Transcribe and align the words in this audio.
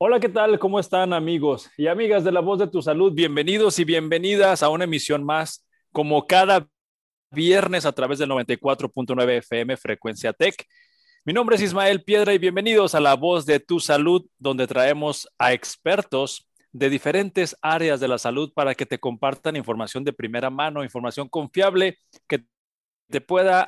Hola, 0.00 0.20
¿qué 0.20 0.28
tal? 0.28 0.60
¿Cómo 0.60 0.78
están 0.78 1.12
amigos 1.12 1.70
y 1.76 1.88
amigas 1.88 2.22
de 2.22 2.30
La 2.30 2.38
Voz 2.38 2.60
de 2.60 2.68
tu 2.68 2.80
Salud? 2.80 3.12
Bienvenidos 3.12 3.80
y 3.80 3.84
bienvenidas 3.84 4.62
a 4.62 4.68
una 4.68 4.84
emisión 4.84 5.24
más 5.24 5.66
como 5.90 6.24
cada 6.28 6.68
viernes 7.32 7.84
a 7.84 7.90
través 7.90 8.20
del 8.20 8.30
94.9 8.30 9.38
FM 9.38 9.76
Frecuencia 9.76 10.32
Tech. 10.32 10.54
Mi 11.24 11.32
nombre 11.32 11.56
es 11.56 11.62
Ismael 11.62 12.04
Piedra 12.04 12.32
y 12.32 12.38
bienvenidos 12.38 12.94
a 12.94 13.00
La 13.00 13.14
Voz 13.14 13.44
de 13.44 13.58
tu 13.58 13.80
Salud, 13.80 14.24
donde 14.38 14.68
traemos 14.68 15.28
a 15.36 15.52
expertos 15.52 16.48
de 16.70 16.90
diferentes 16.90 17.56
áreas 17.60 17.98
de 17.98 18.06
la 18.06 18.18
salud 18.18 18.52
para 18.54 18.76
que 18.76 18.86
te 18.86 19.00
compartan 19.00 19.56
información 19.56 20.04
de 20.04 20.12
primera 20.12 20.48
mano, 20.48 20.84
información 20.84 21.28
confiable 21.28 21.98
que 22.28 22.44
te 23.10 23.20
pueda 23.20 23.66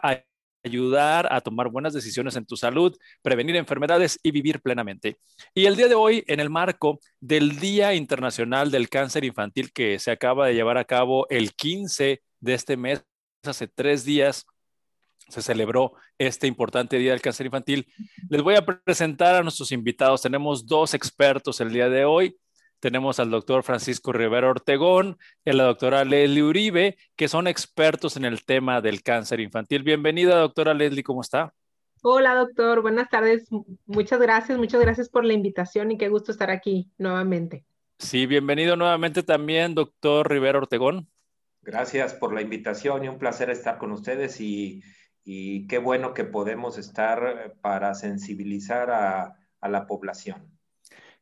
ayudar 0.62 1.32
a 1.32 1.40
tomar 1.40 1.68
buenas 1.68 1.92
decisiones 1.92 2.36
en 2.36 2.46
tu 2.46 2.56
salud, 2.56 2.96
prevenir 3.22 3.56
enfermedades 3.56 4.18
y 4.22 4.30
vivir 4.30 4.60
plenamente. 4.60 5.18
Y 5.54 5.66
el 5.66 5.76
día 5.76 5.88
de 5.88 5.94
hoy, 5.94 6.24
en 6.26 6.40
el 6.40 6.50
marco 6.50 7.00
del 7.20 7.58
Día 7.58 7.94
Internacional 7.94 8.70
del 8.70 8.88
Cáncer 8.88 9.24
Infantil 9.24 9.72
que 9.72 9.98
se 9.98 10.10
acaba 10.10 10.46
de 10.46 10.54
llevar 10.54 10.78
a 10.78 10.84
cabo 10.84 11.26
el 11.30 11.54
15 11.54 12.22
de 12.40 12.54
este 12.54 12.76
mes, 12.76 13.04
hace 13.44 13.68
tres 13.68 14.04
días, 14.04 14.46
se 15.28 15.42
celebró 15.42 15.92
este 16.18 16.46
importante 16.46 16.98
Día 16.98 17.12
del 17.12 17.22
Cáncer 17.22 17.46
Infantil. 17.46 17.86
Les 18.28 18.42
voy 18.42 18.56
a 18.56 18.64
presentar 18.64 19.36
a 19.36 19.42
nuestros 19.42 19.72
invitados. 19.72 20.22
Tenemos 20.22 20.66
dos 20.66 20.92
expertos 20.92 21.60
el 21.60 21.72
día 21.72 21.88
de 21.88 22.04
hoy 22.04 22.36
tenemos 22.80 23.20
al 23.20 23.30
doctor 23.30 23.62
Francisco 23.62 24.12
Rivera 24.12 24.48
Ortegón 24.48 25.18
y 25.44 25.50
a 25.50 25.52
la 25.52 25.64
doctora 25.64 26.04
Leslie 26.04 26.42
Uribe, 26.42 26.96
que 27.14 27.28
son 27.28 27.46
expertos 27.46 28.16
en 28.16 28.24
el 28.24 28.44
tema 28.44 28.80
del 28.80 29.02
cáncer 29.02 29.40
infantil. 29.40 29.82
Bienvenida, 29.82 30.36
doctora 30.36 30.74
Leslie, 30.74 31.04
¿cómo 31.04 31.20
está? 31.20 31.52
Hola, 32.02 32.34
doctor. 32.34 32.80
Buenas 32.80 33.10
tardes. 33.10 33.48
Muchas 33.84 34.18
gracias, 34.18 34.58
muchas 34.58 34.80
gracias 34.80 35.10
por 35.10 35.24
la 35.24 35.34
invitación 35.34 35.90
y 35.90 35.98
qué 35.98 36.08
gusto 36.08 36.32
estar 36.32 36.50
aquí 36.50 36.90
nuevamente. 36.96 37.64
Sí, 37.98 38.24
bienvenido 38.24 38.76
nuevamente 38.76 39.22
también, 39.22 39.74
doctor 39.74 40.30
Rivera 40.30 40.58
Ortegón. 40.58 41.06
Gracias 41.60 42.14
por 42.14 42.32
la 42.32 42.40
invitación 42.40 43.04
y 43.04 43.08
un 43.08 43.18
placer 43.18 43.50
estar 43.50 43.76
con 43.76 43.92
ustedes 43.92 44.40
y, 44.40 44.82
qué 45.24 45.78
bueno 45.78 46.14
que 46.14 46.24
podemos 46.24 46.78
estar 46.78 47.56
para 47.60 47.94
sensibilizar 47.94 48.90
a 48.90 49.68
la 49.68 49.86
población. 49.86 50.59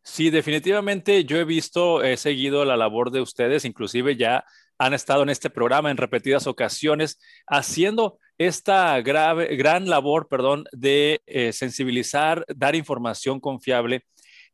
Sí, 0.03 0.31
definitivamente 0.31 1.25
yo 1.25 1.37
he 1.37 1.45
visto, 1.45 2.03
he 2.03 2.17
seguido 2.17 2.65
la 2.65 2.77
labor 2.77 3.11
de 3.11 3.21
ustedes, 3.21 3.65
inclusive 3.65 4.17
ya 4.17 4.45
han 4.79 4.95
estado 4.95 5.23
en 5.23 5.29
este 5.29 5.51
programa 5.51 5.91
en 5.91 5.97
repetidas 5.97 6.47
ocasiones 6.47 7.21
haciendo 7.47 8.19
esta 8.39 9.01
grave, 9.01 9.57
gran 9.57 9.89
labor, 9.89 10.29
perdón, 10.29 10.65
de 10.73 11.21
eh, 11.27 11.53
sensibilizar, 11.53 12.45
dar 12.49 12.77
información 12.77 13.41
confiable. 13.41 14.05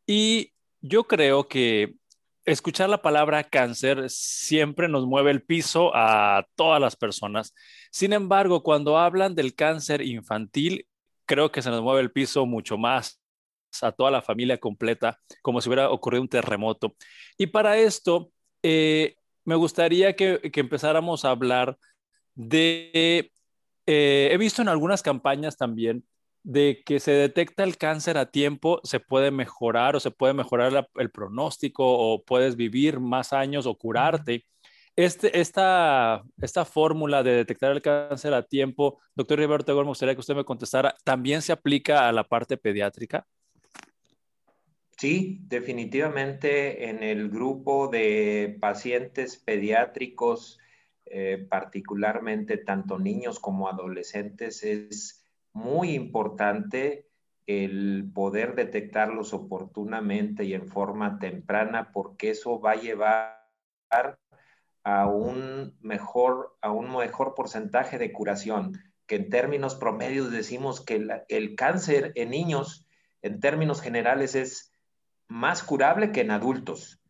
Y 0.06 0.52
yo 0.80 1.04
creo 1.04 1.48
que 1.48 1.94
escuchar 2.46 2.88
la 2.88 3.02
palabra 3.02 3.44
cáncer 3.44 4.08
siempre 4.08 4.88
nos 4.88 5.06
mueve 5.06 5.30
el 5.30 5.42
piso 5.42 5.92
a 5.94 6.46
todas 6.56 6.80
las 6.80 6.96
personas. 6.96 7.54
Sin 7.90 8.12
embargo, 8.12 8.62
cuando 8.62 8.98
hablan 8.98 9.34
del 9.34 9.54
cáncer 9.54 10.02
infantil, 10.02 10.86
creo 11.26 11.52
que 11.52 11.62
se 11.62 11.70
nos 11.70 11.82
mueve 11.82 12.00
el 12.00 12.12
piso 12.12 12.46
mucho 12.46 12.76
más 12.78 13.20
a 13.82 13.92
toda 13.92 14.10
la 14.10 14.22
familia 14.22 14.58
completa, 14.58 15.18
como 15.42 15.60
si 15.60 15.68
hubiera 15.68 15.90
ocurrido 15.90 16.22
un 16.22 16.28
terremoto. 16.28 16.94
Y 17.36 17.48
para 17.48 17.78
esto, 17.78 18.30
eh, 18.62 19.16
me 19.44 19.56
gustaría 19.56 20.14
que, 20.16 20.40
empezáramos 20.54 21.24
a 21.24 21.30
hablar 21.30 21.78
de, 22.34 23.32
eh, 23.86 24.28
he 24.32 24.36
visto 24.38 24.62
en 24.62 24.68
algunas 24.68 25.02
campañas 25.02 25.56
también, 25.56 26.04
de 26.44 26.82
que 26.84 27.00
se 27.00 27.12
detecta 27.12 27.64
el 27.64 27.78
cáncer 27.78 28.18
a 28.18 28.30
tiempo, 28.30 28.80
se 28.84 29.00
puede 29.00 29.30
mejorar 29.30 29.96
o 29.96 30.00
se 30.00 30.10
puede 30.10 30.34
mejorar 30.34 30.88
el 30.96 31.10
pronóstico 31.10 31.84
o 31.86 32.22
puedes 32.22 32.56
vivir 32.56 33.00
más 33.00 33.32
años 33.32 33.66
o 33.66 33.76
curarte. 33.76 34.44
Este, 34.96 35.40
esta, 35.40 36.22
esta 36.40 36.64
fórmula 36.64 37.22
de 37.22 37.32
detectar 37.32 37.72
el 37.72 37.82
cáncer 37.82 38.32
a 38.34 38.42
tiempo, 38.44 39.00
doctor 39.14 39.38
Riverto, 39.38 39.74
me 39.74 39.82
gustaría 39.84 40.14
que 40.14 40.20
usted 40.20 40.36
me 40.36 40.44
contestara, 40.44 40.94
¿también 41.02 41.42
se 41.42 41.52
aplica 41.52 42.08
a 42.08 42.12
la 42.12 42.24
parte 42.24 42.56
pediátrica? 42.56 43.26
Sí, 45.04 45.40
definitivamente 45.48 46.88
en 46.88 47.02
el 47.02 47.28
grupo 47.28 47.88
de 47.88 48.56
pacientes 48.58 49.36
pediátricos, 49.36 50.58
eh, 51.04 51.46
particularmente 51.46 52.56
tanto 52.56 52.98
niños 52.98 53.38
como 53.38 53.68
adolescentes, 53.68 54.62
es 54.62 55.22
muy 55.52 55.90
importante 55.90 57.06
el 57.46 58.10
poder 58.14 58.54
detectarlos 58.54 59.34
oportunamente 59.34 60.44
y 60.44 60.54
en 60.54 60.68
forma 60.68 61.18
temprana 61.18 61.92
porque 61.92 62.30
eso 62.30 62.58
va 62.58 62.70
a 62.70 62.80
llevar 62.80 64.18
a 64.84 65.06
un 65.06 65.76
mejor, 65.82 66.56
a 66.62 66.70
un 66.70 66.96
mejor 66.96 67.34
porcentaje 67.34 67.98
de 67.98 68.10
curación, 68.10 68.82
que 69.04 69.16
en 69.16 69.28
términos 69.28 69.74
promedios 69.74 70.32
decimos 70.32 70.82
que 70.82 71.06
el 71.28 71.56
cáncer 71.56 72.12
en 72.14 72.30
niños, 72.30 72.86
en 73.20 73.40
términos 73.40 73.82
generales, 73.82 74.34
es 74.34 74.70
más 75.28 75.62
curable 75.62 76.12
que 76.12 76.20
en 76.22 76.30
adultos. 76.30 77.00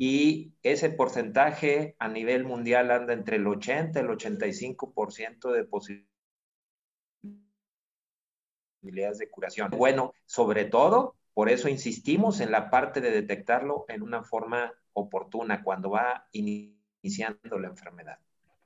Y 0.00 0.52
ese 0.64 0.90
porcentaje 0.90 1.94
a 2.00 2.08
nivel 2.08 2.44
mundial 2.44 2.90
anda 2.90 3.12
entre 3.12 3.36
el 3.36 3.46
80 3.46 4.00
y 4.00 4.02
el 4.02 4.08
85% 4.08 5.52
de 5.52 5.64
posibilidades 5.64 6.08
de 9.18 9.30
curación. 9.30 9.70
Bueno, 9.70 10.12
sobre 10.26 10.64
todo, 10.64 11.14
por 11.34 11.48
eso 11.50 11.68
insistimos 11.68 12.40
en 12.40 12.50
la 12.50 12.68
parte 12.68 13.00
de 13.00 13.12
detectarlo 13.12 13.84
en 13.86 14.02
una 14.02 14.24
forma 14.24 14.72
oportuna 14.92 15.62
cuando 15.62 15.90
va 15.90 16.26
iniciando 16.32 17.56
la 17.60 17.68
enfermedad. 17.68 18.18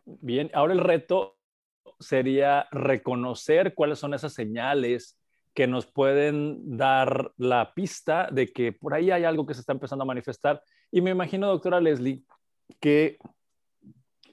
Bien, 0.06 0.50
ahora 0.54 0.72
el 0.72 0.80
reto 0.80 1.36
sería 2.00 2.66
reconocer 2.70 3.74
cuáles 3.74 3.98
son 3.98 4.14
esas 4.14 4.32
señales 4.32 5.17
que 5.58 5.66
nos 5.66 5.86
pueden 5.86 6.76
dar 6.76 7.32
la 7.36 7.74
pista 7.74 8.28
de 8.30 8.46
que 8.46 8.70
por 8.70 8.94
ahí 8.94 9.10
hay 9.10 9.24
algo 9.24 9.44
que 9.44 9.54
se 9.54 9.60
está 9.60 9.72
empezando 9.72 10.04
a 10.04 10.06
manifestar. 10.06 10.62
Y 10.92 11.00
me 11.00 11.10
imagino, 11.10 11.48
doctora 11.48 11.80
Leslie, 11.80 12.22
que 12.78 13.18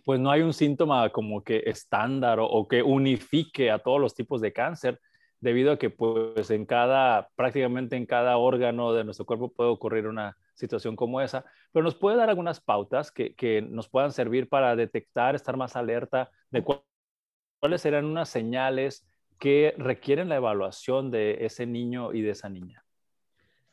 pues 0.03 0.19
no 0.19 0.29
hay 0.29 0.43
un 0.43 0.53
síntoma 0.53 1.09
como 1.09 1.43
que 1.43 1.63
estándar 1.65 2.37
o, 2.39 2.67
que 2.67 2.83
unifique 2.83 3.71
a 3.71 3.79
todos 3.79 3.99
los 3.99 4.13
tipos 4.13 4.39
de 4.39 4.53
cáncer, 4.53 5.01
debido 5.39 5.71
a 5.71 5.79
que 5.79 5.89
pues 5.89 6.51
en 6.51 6.63
cada, 6.67 7.27
prácticamente 7.35 7.95
en 7.95 8.05
cada 8.05 8.37
órgano 8.37 8.93
de 8.93 9.03
nuestro 9.03 9.25
cuerpo 9.25 9.51
puede 9.51 9.71
ocurrir 9.71 10.05
una 10.05 10.37
situación 10.53 10.95
como 10.95 11.21
esa, 11.21 11.43
pero 11.71 11.81
nos 11.81 11.95
puede 11.95 12.17
dar 12.17 12.29
algunas 12.29 12.61
pautas 12.61 13.11
que, 13.11 13.33
que 13.33 13.63
nos 13.63 13.89
puedan 13.89 14.11
servir 14.11 14.47
para 14.47 14.75
detectar, 14.75 15.33
estar 15.33 15.57
más 15.57 15.75
alerta 15.75 16.29
de 16.51 16.63
cuáles 16.63 17.81
serán 17.81 18.05
unas 18.05 18.29
señales 18.29 19.07
que 19.39 19.73
requieren 19.77 20.29
la 20.29 20.37
evaluación 20.37 21.11
de 21.11 21.45
ese 21.45 21.65
niño 21.65 22.13
y 22.13 22.21
de 22.21 22.31
esa 22.31 22.49
niña. 22.49 22.83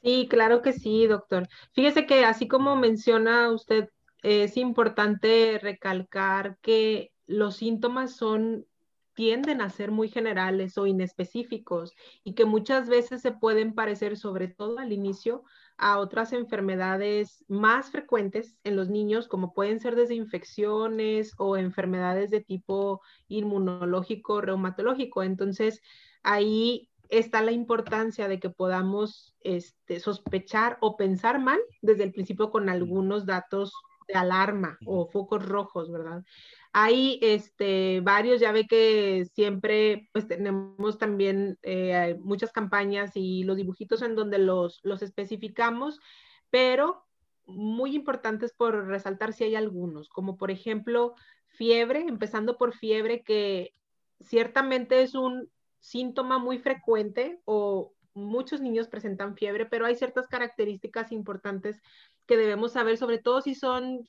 Sí, 0.03 0.27
claro 0.29 0.63
que 0.63 0.73
sí, 0.73 1.07
doctor. 1.07 1.49
Fíjese 1.73 2.07
que 2.07 2.25
así 2.25 2.49
como 2.49 2.77
menciona 2.77 3.51
usted, 3.51 3.89
es 4.23 4.57
importante 4.57 5.59
recalcar 5.63 6.59
que 6.61 7.13
los 7.27 7.57
síntomas 7.57 8.17
son 8.17 8.67
tienden 9.15 9.61
a 9.61 9.71
ser 9.71 9.91
muy 9.91 10.09
generales 10.09 10.79
o 10.79 10.87
inespecíficos 10.87 11.93
y 12.25 12.35
que 12.35 12.45
muchas 12.45 12.89
veces 12.89 13.21
se 13.21 13.33
pueden 13.33 13.75
parecer, 13.75 14.17
sobre 14.17 14.49
todo 14.49 14.79
al 14.79 14.93
inicio, 14.93 15.45
a 15.83 15.99
otras 15.99 16.33
enfermedades 16.33 17.45
más 17.49 17.91
frecuentes 17.91 18.57
en 18.63 18.77
los 18.77 18.89
niños, 18.89 19.27
como 19.27 19.53
pueden 19.53 19.81
ser 19.81 19.97
desde 19.97 20.15
infecciones 20.15 21.35
o 21.39 21.57
enfermedades 21.57 22.31
de 22.31 22.41
tipo 22.41 23.03
inmunológico, 23.27 24.41
reumatológico. 24.41 25.25
Entonces, 25.25 25.83
ahí 26.23 26.89
está 27.09 27.43
la 27.43 27.51
importancia 27.51 28.29
de 28.29 28.39
que 28.39 28.49
podamos 28.49 29.35
este, 29.41 29.99
sospechar 29.99 30.79
o 30.81 30.97
pensar 30.97 31.41
mal 31.41 31.59
desde 31.81 32.05
el 32.05 32.13
principio 32.13 32.53
con 32.53 32.69
algunos 32.69 33.27
datos 33.27 33.73
de 34.07 34.15
alarma 34.15 34.79
o 34.87 35.09
focos 35.09 35.45
rojos, 35.45 35.91
¿verdad? 35.91 36.23
Hay 36.73 37.19
este, 37.21 38.01
varios, 38.01 38.41
ya 38.41 38.51
ve 38.51 38.67
que 38.67 39.27
siempre 39.35 40.09
pues 40.13 40.27
tenemos 40.27 40.99
también 40.99 41.59
eh, 41.63 42.17
muchas 42.21 42.51
campañas 42.51 43.13
y 43.15 43.45
los 43.45 43.57
dibujitos 43.57 44.01
en 44.03 44.15
donde 44.15 44.39
los, 44.39 44.81
los 44.83 45.03
especificamos, 45.03 46.01
pero 46.51 47.05
muy 47.47 47.95
importantes 47.95 48.55
por 48.55 48.87
resaltar 48.87 49.33
si 49.33 49.45
hay 49.45 49.55
algunos, 49.55 50.09
como 50.09 50.37
por 50.37 50.51
ejemplo 50.51 51.15
fiebre, 51.47 52.01
empezando 52.01 52.57
por 52.57 52.75
fiebre, 52.75 53.23
que 53.23 53.75
ciertamente 54.21 55.03
es 55.03 55.15
un 55.15 55.51
síntoma 55.79 56.39
muy 56.39 56.59
frecuente 56.59 57.41
o 57.45 57.93
muchos 58.15 58.61
niños 58.61 58.89
presentan 58.89 59.37
fiebre, 59.37 59.67
pero 59.67 59.87
hay 59.87 59.97
ciertas 59.97 60.29
características 60.29 61.13
importantes 61.13 61.81
que 62.27 62.37
debemos 62.37 62.73
saber, 62.73 62.97
sobre 62.97 63.19
todo 63.19 63.41
si 63.43 63.55
son 63.55 64.09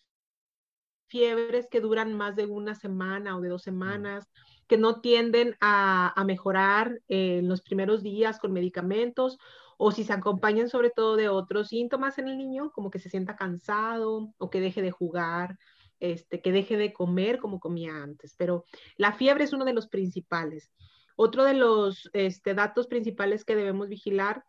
fiebres 1.13 1.67
que 1.67 1.79
duran 1.79 2.11
más 2.15 2.35
de 2.35 2.47
una 2.47 2.73
semana 2.73 3.37
o 3.37 3.41
de 3.41 3.49
dos 3.49 3.61
semanas, 3.61 4.31
que 4.67 4.79
no 4.79 4.99
tienden 4.99 5.55
a, 5.61 6.11
mejorar 6.25 7.01
en 7.07 7.47
los 7.47 7.61
primeros 7.61 8.01
días 8.01 8.39
con 8.39 8.51
medicamentos 8.51 9.37
o 9.77 9.91
si 9.91 10.03
se 10.05 10.13
acompañan 10.13 10.69
sobre 10.69 10.89
todo 10.89 11.15
de 11.15 11.29
otros 11.29 11.67
síntomas 11.67 12.17
en 12.17 12.29
el 12.29 12.37
niño, 12.39 12.71
como 12.71 12.89
que 12.89 12.97
se 12.97 13.11
sienta 13.11 13.35
cansado 13.35 14.33
o 14.39 14.49
que 14.49 14.59
deje 14.59 14.81
de 14.81 14.89
jugar, 14.89 15.59
este, 15.99 16.41
que 16.41 16.51
deje 16.51 16.77
de 16.77 16.93
comer 16.93 17.37
como 17.37 17.59
comía 17.59 18.01
antes. 18.01 18.33
Pero 18.35 18.65
la 18.97 19.13
fiebre 19.13 19.43
es 19.43 19.53
uno 19.53 19.65
de 19.65 19.73
los 19.73 19.87
principales. 19.87 20.71
Otro 21.15 21.43
de 21.43 21.53
los 21.53 22.09
este, 22.13 22.55
datos 22.55 22.87
principales 22.87 23.45
que 23.45 23.55
debemos 23.55 23.87
vigilar 23.87 24.43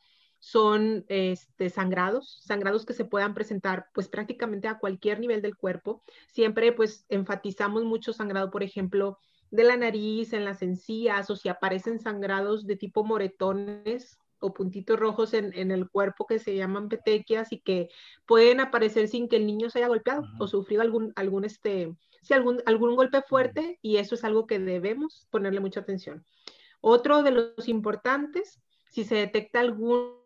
son 0.45 1.07
este, 1.09 1.71
sangrados, 1.71 2.43
sangrados 2.45 2.85
que 2.85 2.93
se 2.93 3.07
puedan 3.07 3.33
presentar 3.33 3.87
pues 3.95 4.09
prácticamente 4.09 4.69
a 4.69 4.79
cualquier 4.79 5.19
nivel 5.19 5.41
del 5.41 5.57
cuerpo. 5.57 6.03
Siempre 6.29 6.71
pues 6.73 7.07
enfatizamos 7.09 7.85
mucho 7.85 8.13
sangrado, 8.13 8.51
por 8.51 8.63
ejemplo, 8.63 9.19
de 9.51 9.65
la 9.65 9.79
nariz, 9.79 10.35
en 10.35 10.45
las 10.45 10.61
encías, 10.61 11.31
o 11.31 11.37
si 11.37 11.49
aparecen 11.49 11.99
sangrados 11.99 12.67
de 12.67 12.77
tipo 12.77 13.05
moretones 13.05 14.19
o 14.39 14.53
puntitos 14.53 15.01
rojos 15.01 15.33
en, 15.33 15.71
el 15.71 15.89
cuerpo 15.89 16.27
que 16.27 16.39
se 16.39 16.55
llaman 16.55 16.91
petequias 16.91 17.51
y 17.51 17.61
que 17.61 17.89
pueden 18.27 18.61
aparecer 18.61 19.09
sin 19.09 19.31
que 19.31 19.37
el 19.37 19.47
niño 19.47 19.71
se 19.71 19.79
haya 19.79 19.89
golpeado 19.89 20.25
o 20.39 20.47
sufrido 20.47 20.83
algún, 20.83 21.15
algún, 21.17 21.47
este, 21.47 21.97
sí, 22.21 22.35
algún, 22.35 22.63
algún 22.67 22.97
golpe 22.97 23.23
fuerte 23.23 23.79
y 23.81 23.97
eso 23.97 24.15
es 24.15 24.25
algo 24.25 24.47
que 24.47 24.59
debemos 24.59 25.27
ponerle 25.31 25.61
mucha 25.61 25.81
atención. 25.81 26.27
Otro 26.83 27.23
de 27.23 27.31
los 27.31 27.67
importantes, 27.67 28.61
si 28.91 29.05
se 29.05 29.15
detecta 29.15 29.61
algún 29.61 30.23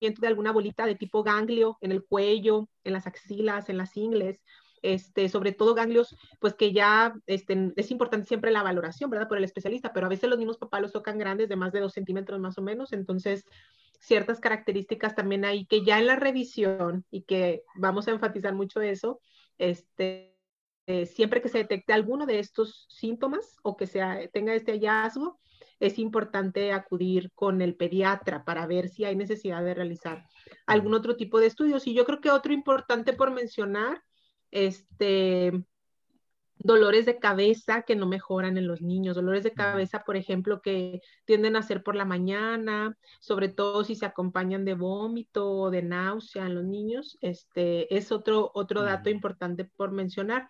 de 0.00 0.26
alguna 0.26 0.52
bolita 0.52 0.86
de 0.86 0.94
tipo 0.94 1.22
ganglio 1.22 1.78
en 1.80 1.92
el 1.92 2.04
cuello, 2.04 2.68
en 2.84 2.94
las 2.94 3.06
axilas, 3.06 3.68
en 3.68 3.76
las 3.76 3.96
ingles, 3.96 4.40
este, 4.82 5.28
sobre 5.28 5.52
todo 5.52 5.74
ganglios, 5.74 6.16
pues 6.38 6.54
que 6.54 6.72
ya 6.72 7.14
este, 7.26 7.72
es 7.76 7.90
importante 7.90 8.26
siempre 8.26 8.50
la 8.50 8.62
valoración, 8.62 9.10
¿verdad? 9.10 9.28
Por 9.28 9.38
el 9.38 9.44
especialista, 9.44 9.92
pero 9.92 10.06
a 10.06 10.08
veces 10.08 10.30
los 10.30 10.38
mismos 10.38 10.58
papás 10.58 10.80
los 10.80 10.92
tocan 10.92 11.18
grandes 11.18 11.48
de 11.48 11.56
más 11.56 11.72
de 11.72 11.80
dos 11.80 11.92
centímetros 11.92 12.40
más 12.40 12.56
o 12.58 12.62
menos, 12.62 12.92
entonces 12.92 13.44
ciertas 13.98 14.40
características 14.40 15.14
también 15.14 15.44
hay 15.44 15.66
que 15.66 15.84
ya 15.84 15.98
en 15.98 16.06
la 16.06 16.16
revisión 16.16 17.04
y 17.10 17.22
que 17.22 17.62
vamos 17.76 18.08
a 18.08 18.12
enfatizar 18.12 18.54
mucho 18.54 18.80
eso, 18.80 19.20
este, 19.58 20.34
eh, 20.86 21.06
siempre 21.06 21.42
que 21.42 21.50
se 21.50 21.58
detecte 21.58 21.92
alguno 21.92 22.24
de 22.24 22.38
estos 22.38 22.86
síntomas 22.88 23.56
o 23.62 23.76
que 23.76 23.86
sea, 23.86 24.18
tenga 24.32 24.54
este 24.54 24.72
hallazgo, 24.72 25.38
es 25.80 25.98
importante 25.98 26.72
acudir 26.72 27.32
con 27.34 27.62
el 27.62 27.74
pediatra 27.74 28.44
para 28.44 28.66
ver 28.66 28.88
si 28.88 29.04
hay 29.04 29.16
necesidad 29.16 29.64
de 29.64 29.74
realizar 29.74 30.26
algún 30.66 30.94
otro 30.94 31.16
tipo 31.16 31.40
de 31.40 31.46
estudios. 31.46 31.86
Y 31.86 31.94
yo 31.94 32.04
creo 32.04 32.20
que 32.20 32.30
otro 32.30 32.52
importante 32.52 33.14
por 33.14 33.32
mencionar, 33.32 34.02
este, 34.50 35.64
dolores 36.62 37.06
de 37.06 37.18
cabeza 37.18 37.82
que 37.82 37.96
no 37.96 38.06
mejoran 38.06 38.58
en 38.58 38.66
los 38.66 38.82
niños, 38.82 39.16
dolores 39.16 39.42
de 39.42 39.52
cabeza, 39.52 40.04
por 40.04 40.16
ejemplo, 40.16 40.60
que 40.60 41.00
tienden 41.24 41.56
a 41.56 41.62
ser 41.62 41.82
por 41.82 41.96
la 41.96 42.04
mañana, 42.04 42.96
sobre 43.18 43.48
todo 43.48 43.82
si 43.82 43.94
se 43.94 44.04
acompañan 44.04 44.66
de 44.66 44.74
vómito 44.74 45.50
o 45.50 45.70
de 45.70 45.82
náusea 45.82 46.46
en 46.46 46.54
los 46.54 46.64
niños, 46.64 47.16
este 47.22 47.94
es 47.96 48.12
otro, 48.12 48.50
otro 48.54 48.82
dato 48.82 49.08
importante 49.08 49.64
por 49.64 49.90
mencionar. 49.90 50.48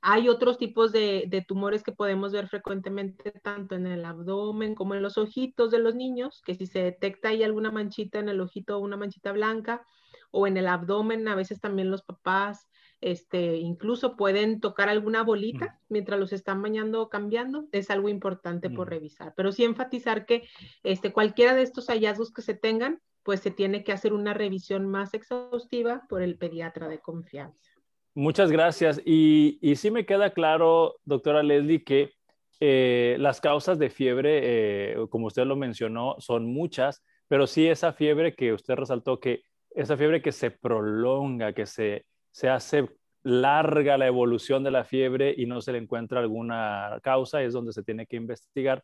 Hay 0.00 0.28
otros 0.28 0.58
tipos 0.58 0.90
de, 0.90 1.26
de, 1.28 1.42
tumores 1.42 1.84
que 1.84 1.92
podemos 1.92 2.32
ver 2.32 2.48
frecuentemente 2.48 3.30
tanto 3.30 3.76
en 3.76 3.86
el 3.86 4.04
abdomen 4.04 4.74
como 4.74 4.94
en 4.94 5.02
los 5.02 5.16
ojitos 5.16 5.70
de 5.70 5.78
los 5.78 5.94
niños, 5.94 6.42
que 6.44 6.56
si 6.56 6.66
se 6.66 6.80
detecta 6.82 7.28
ahí 7.28 7.44
alguna 7.44 7.70
manchita 7.70 8.18
en 8.18 8.28
el 8.28 8.40
ojito 8.40 8.76
o 8.76 8.80
una 8.80 8.96
manchita 8.96 9.30
blanca, 9.30 9.86
o 10.32 10.46
en 10.46 10.56
el 10.56 10.66
abdomen, 10.66 11.28
a 11.28 11.36
veces 11.36 11.60
también 11.60 11.90
los 11.90 12.02
papás 12.02 12.68
este, 13.02 13.56
incluso 13.56 14.16
pueden 14.16 14.60
tocar 14.60 14.88
alguna 14.88 15.22
bolita 15.22 15.78
mientras 15.88 16.18
los 16.18 16.32
están 16.32 16.62
bañando 16.62 17.02
o 17.02 17.08
cambiando, 17.08 17.66
es 17.72 17.90
algo 17.90 18.08
importante 18.08 18.70
por 18.70 18.88
revisar. 18.88 19.34
Pero 19.36 19.52
sí 19.52 19.64
enfatizar 19.64 20.24
que 20.24 20.44
este, 20.84 21.12
cualquiera 21.12 21.54
de 21.54 21.62
estos 21.62 21.88
hallazgos 21.88 22.32
que 22.32 22.42
se 22.42 22.54
tengan, 22.54 23.00
pues 23.24 23.40
se 23.40 23.50
tiene 23.50 23.84
que 23.84 23.92
hacer 23.92 24.12
una 24.12 24.34
revisión 24.34 24.86
más 24.86 25.14
exhaustiva 25.14 26.06
por 26.08 26.22
el 26.22 26.38
pediatra 26.38 26.88
de 26.88 27.00
confianza. 27.00 27.70
Muchas 28.14 28.50
gracias. 28.50 29.00
Y, 29.04 29.58
y 29.60 29.76
sí 29.76 29.90
me 29.90 30.06
queda 30.06 30.30
claro, 30.30 30.96
doctora 31.04 31.42
Leslie, 31.42 31.82
que 31.82 32.12
eh, 32.60 33.16
las 33.18 33.40
causas 33.40 33.78
de 33.80 33.90
fiebre, 33.90 34.40
eh, 34.42 34.96
como 35.10 35.26
usted 35.26 35.44
lo 35.44 35.56
mencionó, 35.56 36.14
son 36.20 36.46
muchas, 36.46 37.02
pero 37.26 37.48
sí 37.48 37.66
esa 37.66 37.92
fiebre 37.92 38.36
que 38.36 38.52
usted 38.52 38.74
resaltó, 38.74 39.18
que 39.18 39.42
esa 39.70 39.96
fiebre 39.96 40.22
que 40.22 40.30
se 40.30 40.52
prolonga, 40.52 41.52
que 41.52 41.66
se 41.66 42.06
se 42.32 42.48
hace 42.48 42.88
larga 43.22 43.96
la 43.96 44.08
evolución 44.08 44.64
de 44.64 44.72
la 44.72 44.84
fiebre 44.84 45.32
y 45.36 45.46
no 45.46 45.60
se 45.60 45.72
le 45.72 45.78
encuentra 45.78 46.20
alguna 46.20 46.98
causa, 47.02 47.42
es 47.42 47.52
donde 47.52 47.72
se 47.72 47.84
tiene 47.84 48.06
que 48.06 48.16
investigar. 48.16 48.82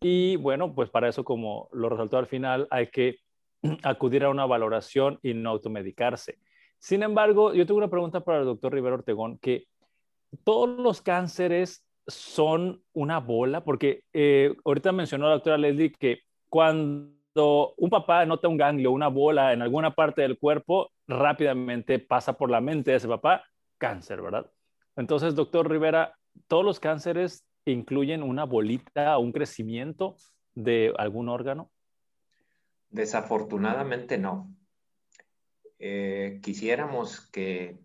Y 0.00 0.36
bueno, 0.36 0.74
pues 0.74 0.90
para 0.90 1.08
eso, 1.08 1.24
como 1.24 1.68
lo 1.72 1.88
resaltó 1.88 2.18
al 2.18 2.26
final, 2.26 2.68
hay 2.70 2.88
que 2.88 3.16
acudir 3.82 4.24
a 4.24 4.30
una 4.30 4.46
valoración 4.46 5.18
y 5.22 5.34
no 5.34 5.50
automedicarse. 5.50 6.38
Sin 6.78 7.02
embargo, 7.02 7.54
yo 7.54 7.64
tengo 7.64 7.78
una 7.78 7.90
pregunta 7.90 8.20
para 8.20 8.40
el 8.40 8.44
doctor 8.44 8.74
Rivero 8.74 8.96
Ortegón, 8.96 9.38
que 9.38 9.66
todos 10.44 10.68
los 10.78 11.00
cánceres 11.00 11.86
son 12.06 12.82
una 12.92 13.20
bola, 13.20 13.64
porque 13.64 14.02
eh, 14.12 14.54
ahorita 14.64 14.92
mencionó 14.92 15.26
la 15.26 15.34
doctora 15.34 15.58
Leslie 15.58 15.92
que 15.92 16.20
cuando 16.48 17.74
un 17.76 17.90
papá 17.90 18.26
nota 18.26 18.48
un 18.48 18.56
ganglio, 18.56 18.90
una 18.90 19.08
bola 19.08 19.52
en 19.52 19.62
alguna 19.62 19.94
parte 19.94 20.22
del 20.22 20.38
cuerpo, 20.38 20.91
rápidamente 21.06 21.98
pasa 21.98 22.34
por 22.34 22.50
la 22.50 22.60
mente 22.60 22.90
de 22.90 22.96
ese 22.98 23.08
papá 23.08 23.44
cáncer, 23.78 24.22
¿verdad? 24.22 24.50
Entonces, 24.96 25.34
doctor 25.34 25.70
Rivera, 25.70 26.16
¿todos 26.46 26.64
los 26.64 26.80
cánceres 26.80 27.44
incluyen 27.64 28.22
una 28.22 28.44
bolita 28.44 29.18
un 29.18 29.32
crecimiento 29.32 30.16
de 30.54 30.92
algún 30.98 31.28
órgano? 31.28 31.70
Desafortunadamente 32.90 34.18
no. 34.18 34.54
Eh, 35.78 36.40
quisiéramos 36.42 37.20
que 37.30 37.78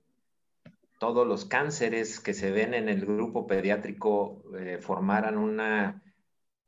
todos 1.00 1.26
los 1.26 1.46
cánceres 1.46 2.20
que 2.20 2.34
se 2.34 2.52
ven 2.52 2.74
en 2.74 2.90
el 2.90 3.06
grupo 3.06 3.48
pediátrico 3.48 4.44
eh, 4.58 4.80
formaran 4.80 5.38
una 5.38 6.04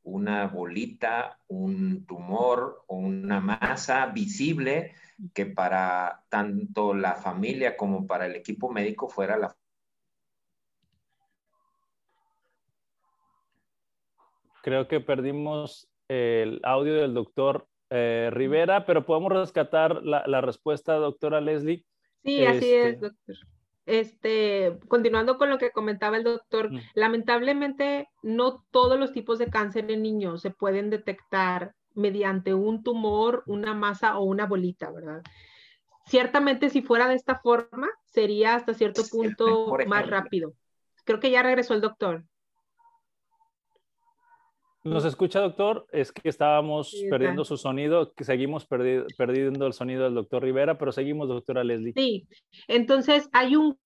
una 0.02 0.46
bolita, 0.46 1.38
un 1.48 2.06
tumor 2.06 2.84
o 2.86 2.96
una 2.96 3.40
masa 3.40 4.06
visible 4.06 4.94
que 5.34 5.46
para 5.46 6.24
tanto 6.28 6.94
la 6.94 7.14
familia 7.14 7.76
como 7.76 8.06
para 8.06 8.26
el 8.26 8.36
equipo 8.36 8.70
médico 8.70 9.08
fuera 9.08 9.36
la... 9.36 9.56
Creo 14.62 14.88
que 14.88 15.00
perdimos 15.00 15.88
el 16.08 16.60
audio 16.64 16.94
del 16.94 17.14
doctor 17.14 17.66
eh, 17.88 18.30
Rivera, 18.32 18.84
pero 18.84 19.06
podemos 19.06 19.32
rescatar 19.32 20.02
la, 20.02 20.40
respuesta, 20.40 20.94
doctora 20.94 21.40
Leslie. 21.40 21.84
Sí, 22.22 22.44
así 22.44 22.72
es, 22.74 22.94
este, 22.94 23.00
doctor 23.00 23.36
este, 23.90 24.78
continuando 24.86 25.36
con 25.36 25.50
lo 25.50 25.58
que 25.58 25.72
comentaba 25.72 26.16
el 26.16 26.22
doctor, 26.22 26.70
mm. 26.70 26.80
lamentablemente 26.94 28.08
no 28.22 28.64
todos 28.70 28.98
los 28.98 29.12
tipos 29.12 29.38
de 29.38 29.50
cáncer 29.50 29.90
en 29.90 30.02
niños 30.02 30.42
se 30.42 30.50
pueden 30.50 30.90
detectar 30.90 31.74
mediante 31.94 32.54
un 32.54 32.82
tumor, 32.82 33.42
una 33.46 33.74
masa 33.74 34.18
o 34.18 34.24
una 34.24 34.46
bolita, 34.46 34.90
¿verdad? 34.90 35.22
Ciertamente 36.06 36.70
si 36.70 36.82
fuera 36.82 37.08
de 37.08 37.14
esta 37.14 37.38
forma, 37.38 37.88
sería 38.04 38.54
hasta 38.54 38.74
cierto 38.74 39.02
punto 39.10 39.76
más 39.86 40.08
rápido. 40.08 40.54
Creo 41.04 41.20
que 41.20 41.30
ya 41.30 41.42
regresó 41.42 41.74
el 41.74 41.80
doctor. 41.80 42.24
¿Nos 44.82 45.04
escucha, 45.04 45.40
doctor? 45.40 45.86
Es 45.92 46.10
que 46.10 46.28
estábamos 46.28 46.94
perdiendo 47.10 47.44
su 47.44 47.58
sonido, 47.58 48.12
que 48.14 48.24
seguimos 48.24 48.66
perdiendo 48.66 49.66
el 49.66 49.74
sonido 49.74 50.04
del 50.04 50.14
doctor 50.14 50.42
Rivera, 50.42 50.78
pero 50.78 50.90
seguimos, 50.90 51.28
doctora 51.28 51.62
Leslie. 51.62 51.92
Sí, 51.92 52.26
entonces 52.66 53.28
hay 53.32 53.56
un 53.56 53.78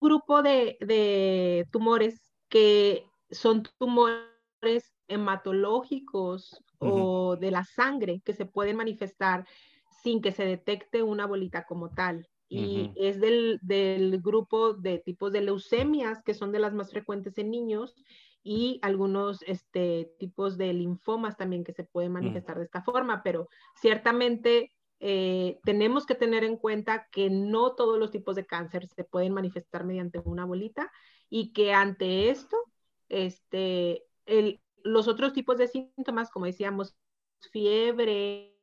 grupo 0.00 0.42
de, 0.42 1.66
tumores 1.70 2.30
que 2.48 3.06
son 3.30 3.62
tumores 3.78 4.93
hematológicos 5.08 6.62
o 6.78 7.36
de 7.36 7.50
la 7.50 7.64
sangre 7.64 8.20
que 8.24 8.34
se 8.34 8.46
pueden 8.46 8.76
manifestar 8.76 9.46
sin 10.02 10.20
que 10.20 10.32
se 10.32 10.44
detecte 10.44 11.02
una 11.02 11.26
bolita 11.26 11.64
como 11.64 11.90
tal. 11.90 12.28
Y 12.48 12.92
es 12.94 13.20
del, 13.20 13.58
del, 13.62 14.20
grupo 14.20 14.74
de 14.74 14.98
tipos 14.98 15.32
de 15.32 15.40
leucemias, 15.40 16.22
que 16.22 16.34
son 16.34 16.52
de 16.52 16.60
las 16.60 16.72
más 16.72 16.92
frecuentes 16.92 17.36
en 17.38 17.50
niños, 17.50 17.96
y 18.44 18.78
algunos 18.82 19.42
este, 19.42 20.12
tipos 20.18 20.58
de 20.58 20.72
linfomas 20.74 21.36
también 21.36 21.64
que 21.64 21.72
se 21.72 21.82
pueden 21.82 22.12
manifestar 22.12 22.58
de 22.58 22.64
esta 22.64 22.82
forma, 22.82 23.22
pero 23.22 23.48
ciertamente 23.74 24.72
eh, 25.00 25.58
tenemos 25.64 26.04
que 26.04 26.14
tener 26.14 26.44
en 26.44 26.58
cuenta 26.58 27.08
que 27.10 27.30
no 27.30 27.74
todos 27.74 27.98
los 27.98 28.10
tipos 28.10 28.36
de 28.36 28.44
cáncer 28.44 28.86
se 28.86 29.02
pueden 29.02 29.32
manifestar 29.32 29.84
mediante 29.84 30.20
una 30.24 30.44
bolita 30.44 30.92
y 31.30 31.52
que 31.54 31.72
ante 31.72 32.28
esto, 32.28 32.58
este, 33.08 34.04
el, 34.26 34.60
los 34.84 35.08
otros 35.08 35.32
tipos 35.32 35.56
de 35.58 35.66
síntomas, 35.66 36.30
como 36.30 36.46
decíamos, 36.46 36.96
fiebre, 37.50 38.54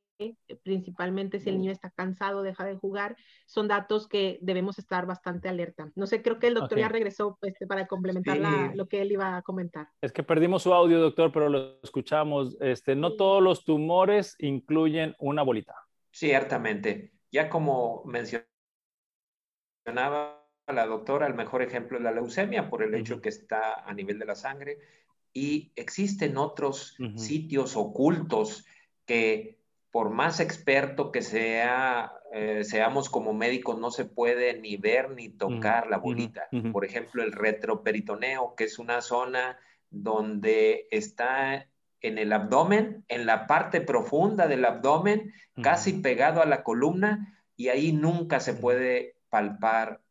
principalmente 0.64 1.40
si 1.40 1.50
el 1.50 1.58
niño 1.58 1.72
está 1.72 1.90
cansado, 1.90 2.44
deja 2.44 2.64
de 2.64 2.76
jugar, 2.76 3.16
son 3.46 3.68
datos 3.68 4.08
que 4.08 4.38
debemos 4.42 4.78
estar 4.80 5.06
bastante 5.06 5.50
alerta. 5.50 5.92
No 5.96 6.06
sé, 6.06 6.22
creo 6.22 6.40
que 6.40 6.48
el 6.48 6.54
doctor 6.54 6.78
ya 6.78 6.90
regresó 6.90 7.38
este, 7.42 7.68
para 7.68 7.88
complementar 7.88 8.38
lo 8.76 8.88
que 8.88 9.02
él 9.02 9.12
iba 9.12 9.36
a 9.38 9.42
comentar. 9.42 9.90
Es 10.02 10.12
que 10.12 10.24
perdimos 10.24 10.64
su 10.64 10.74
audio, 10.74 11.00
doctor, 11.00 11.32
pero 11.32 11.50
lo 11.50 11.80
escuchamos. 11.82 12.56
Este, 12.62 12.96
no 12.96 13.16
todos 13.16 13.42
los 13.42 13.66
tumores 13.66 14.36
incluyen 14.40 15.16
una 15.20 15.42
bolita. 15.42 15.76
Ciertamente. 16.12 17.14
Ya 17.32 17.50
como 17.50 18.04
mencionaba 18.06 18.46
la 20.68 20.86
doctora, 20.86 21.28
el 21.28 21.34
mejor 21.34 21.62
ejemplo 21.62 21.98
es 21.98 22.04
la 22.04 22.12
leucemia 22.12 22.70
por 22.70 22.84
el 22.84 22.94
hecho 22.94 23.22
que 23.22 23.30
está 23.30 23.82
a 23.86 23.94
nivel 23.94 24.20
de 24.20 24.26
la 24.26 24.36
sangre 24.36 24.78
y 25.34 25.72
existen 25.76 26.38
otros 26.38 26.98
sitios 27.16 27.76
ocultos 27.76 28.66
que 29.06 29.62
por 29.92 30.10
más 30.10 30.40
experto 30.40 31.12
que 31.12 31.22
sea, 31.22 32.14
eh, 32.32 32.64
seamos 32.64 33.10
como 33.10 33.34
médicos, 33.34 33.78
no 33.78 33.92
se 33.92 34.06
puede 34.06 34.60
ni 34.60 34.78
ver 34.78 35.12
ni 35.12 35.30
tocar 35.30 35.88
la 35.88 35.98
bolita. 35.98 36.48
Por 36.72 36.86
ejemplo, 36.86 37.22
el 37.22 37.34
retroperitoneo, 37.34 38.56
que 38.56 38.64
es 38.64 38.80
una 38.80 39.02
zona 39.02 39.60
donde 39.90 40.88
está 40.92 41.68
en 42.00 42.18
el 42.18 42.32
abdomen, 42.32 43.04
en 43.10 43.26
la 43.26 43.48
parte 43.48 43.82
profunda 43.82 44.48
del 44.48 44.64
abdomen, 44.64 45.34
casi 45.62 45.94
pegado 45.94 46.42
a 46.42 46.46
la 46.46 46.64
columna, 46.64 47.38
y 47.58 47.68
ahí 47.68 47.92
nunca 47.92 48.40
se 48.40 48.54
puede 48.54 49.18
palpar 49.30 50.02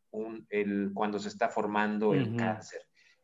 el, 0.49 0.91
cuando 0.93 1.19
se 1.19 1.27
está 1.27 1.49
formando 1.49 2.13
el 2.13 2.35
cáncer. 2.35 2.81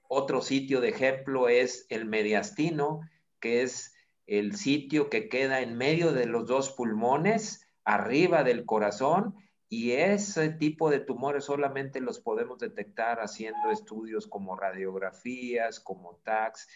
Otro 0.07 0.41
sitio 0.41 0.81
de 0.81 0.89
ejemplo 0.89 1.49
es 1.49 1.85
el 1.89 2.05
mediastino, 2.05 3.01
que 3.39 3.63
es 3.63 3.93
el 4.25 4.55
sitio 4.55 5.09
que 5.09 5.29
queda 5.29 5.61
en 5.61 5.77
medio 5.77 6.11
de 6.11 6.25
los 6.25 6.47
dos 6.47 6.71
pulmones, 6.71 7.65
arriba 7.83 8.43
del 8.43 8.65
corazón, 8.65 9.35
y 9.69 9.91
ese 9.91 10.49
tipo 10.49 10.89
de 10.89 10.99
tumores 10.99 11.45
solamente 11.45 11.99
los 11.99 12.19
podemos 12.19 12.59
detectar 12.59 13.19
haciendo 13.19 13.71
estudios 13.71 14.27
como 14.27 14.55
radiografías, 14.55 15.79
como 15.79 16.15
TACs. 16.23 16.67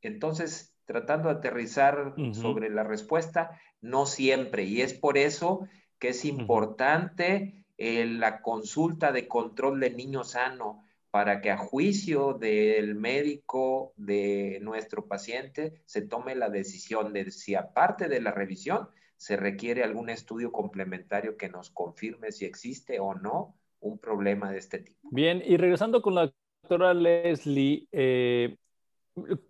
Entonces, 0.00 0.74
tratando 0.86 1.28
de 1.28 1.36
aterrizar 1.36 2.14
sobre 2.32 2.70
la 2.70 2.84
respuesta, 2.84 3.60
no 3.82 4.06
siempre, 4.06 4.64
y 4.64 4.80
es 4.80 4.94
por 4.94 5.18
eso 5.18 5.66
que 5.98 6.10
es 6.10 6.24
importante 6.24 7.64
eh, 7.76 8.06
la 8.06 8.40
consulta 8.40 9.12
de 9.12 9.28
control 9.28 9.80
de 9.80 9.90
niño 9.90 10.24
sano 10.24 10.85
para 11.16 11.40
que 11.40 11.50
a 11.50 11.56
juicio 11.56 12.34
del 12.34 12.94
médico 12.94 13.94
de 13.96 14.58
nuestro 14.60 15.06
paciente 15.06 15.80
se 15.86 16.02
tome 16.02 16.34
la 16.34 16.50
decisión 16.50 17.14
de 17.14 17.30
si 17.30 17.54
aparte 17.54 18.10
de 18.10 18.20
la 18.20 18.32
revisión 18.32 18.90
se 19.16 19.38
requiere 19.38 19.82
algún 19.82 20.10
estudio 20.10 20.52
complementario 20.52 21.38
que 21.38 21.48
nos 21.48 21.70
confirme 21.70 22.32
si 22.32 22.44
existe 22.44 23.00
o 23.00 23.14
no 23.14 23.56
un 23.80 23.98
problema 23.98 24.52
de 24.52 24.58
este 24.58 24.80
tipo. 24.80 25.08
Bien, 25.10 25.42
y 25.42 25.56
regresando 25.56 26.02
con 26.02 26.16
la 26.16 26.30
doctora 26.60 26.92
Leslie, 26.92 27.88
eh, 27.92 28.58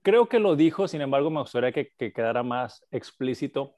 creo 0.03 0.29
que 0.29 0.39
lo 0.39 0.55
dijo, 0.55 0.87
sin 0.87 1.01
embargo 1.01 1.31
me 1.31 1.41
gustaría 1.41 1.73
que, 1.73 1.91
que 1.99 2.13
quedara 2.13 2.45
más 2.45 2.87
explícito. 2.93 3.75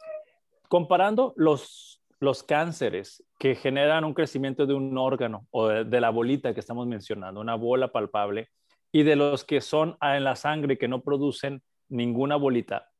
Comparando 0.68 1.32
los 1.36 1.97
los 2.20 2.42
cánceres 2.42 3.24
que 3.38 3.54
generan 3.54 4.04
un 4.04 4.14
crecimiento 4.14 4.66
de 4.66 4.74
un 4.74 4.96
órgano 4.98 5.46
o 5.50 5.68
de, 5.68 6.00
la 6.00 6.10
bolita 6.10 6.52
que 6.52 6.60
estamos 6.60 6.86
mencionando, 6.86 7.40
una 7.40 7.54
bola 7.54 7.92
palpable, 7.92 8.48
y 8.90 9.02
de 9.02 9.16
los 9.16 9.44
que 9.44 9.60
son 9.60 9.96
en 10.00 10.24
la 10.24 10.34
sangre 10.34 10.78
que 10.78 10.88
no 10.88 11.02
producen 11.02 11.62
ninguna 11.88 12.36
bolita, 12.36 12.90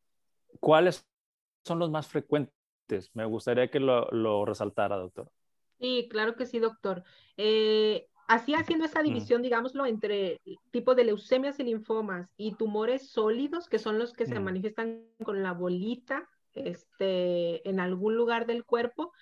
¿cuáles 0.61 1.07
son 1.65 1.79
los 1.79 1.91
más 1.91 2.07
frecuentes? 2.07 2.53
Me 3.15 3.25
gustaría 3.25 3.71
que 3.71 3.81
lo, 3.81 4.45
resaltara, 4.45 4.97
doctor. 4.97 5.31
Sí, 5.81 6.09
claro 6.11 6.37
que 6.37 6.47
sí, 6.47 6.59
doctor. 6.59 7.05
Eh, 7.37 8.09
así 8.29 8.55
haciendo 8.55 8.85
esa 8.85 9.01
mm. 9.01 9.05
división, 9.05 9.43
digámoslo, 9.43 9.87
entre 9.87 10.41
tipo 10.71 10.95
de 10.95 11.05
leucemias 11.05 11.59
y 11.59 11.65
linfomas 11.65 12.29
y 12.37 12.55
tumores 12.55 13.11
sólidos, 13.11 13.69
que 13.69 13.79
son 13.79 13.99
los 13.99 14.13
que 14.13 14.27
se 14.27 14.39
mm. 14.39 14.45
manifiestan 14.45 15.05
con 15.25 15.43
la 15.43 15.53
bolita 15.53 16.29
este, 16.67 17.69
en 17.69 17.81
algún 17.81 18.17
lugar 18.17 18.47
del 18.47 18.65
cuerpo, 18.65 19.13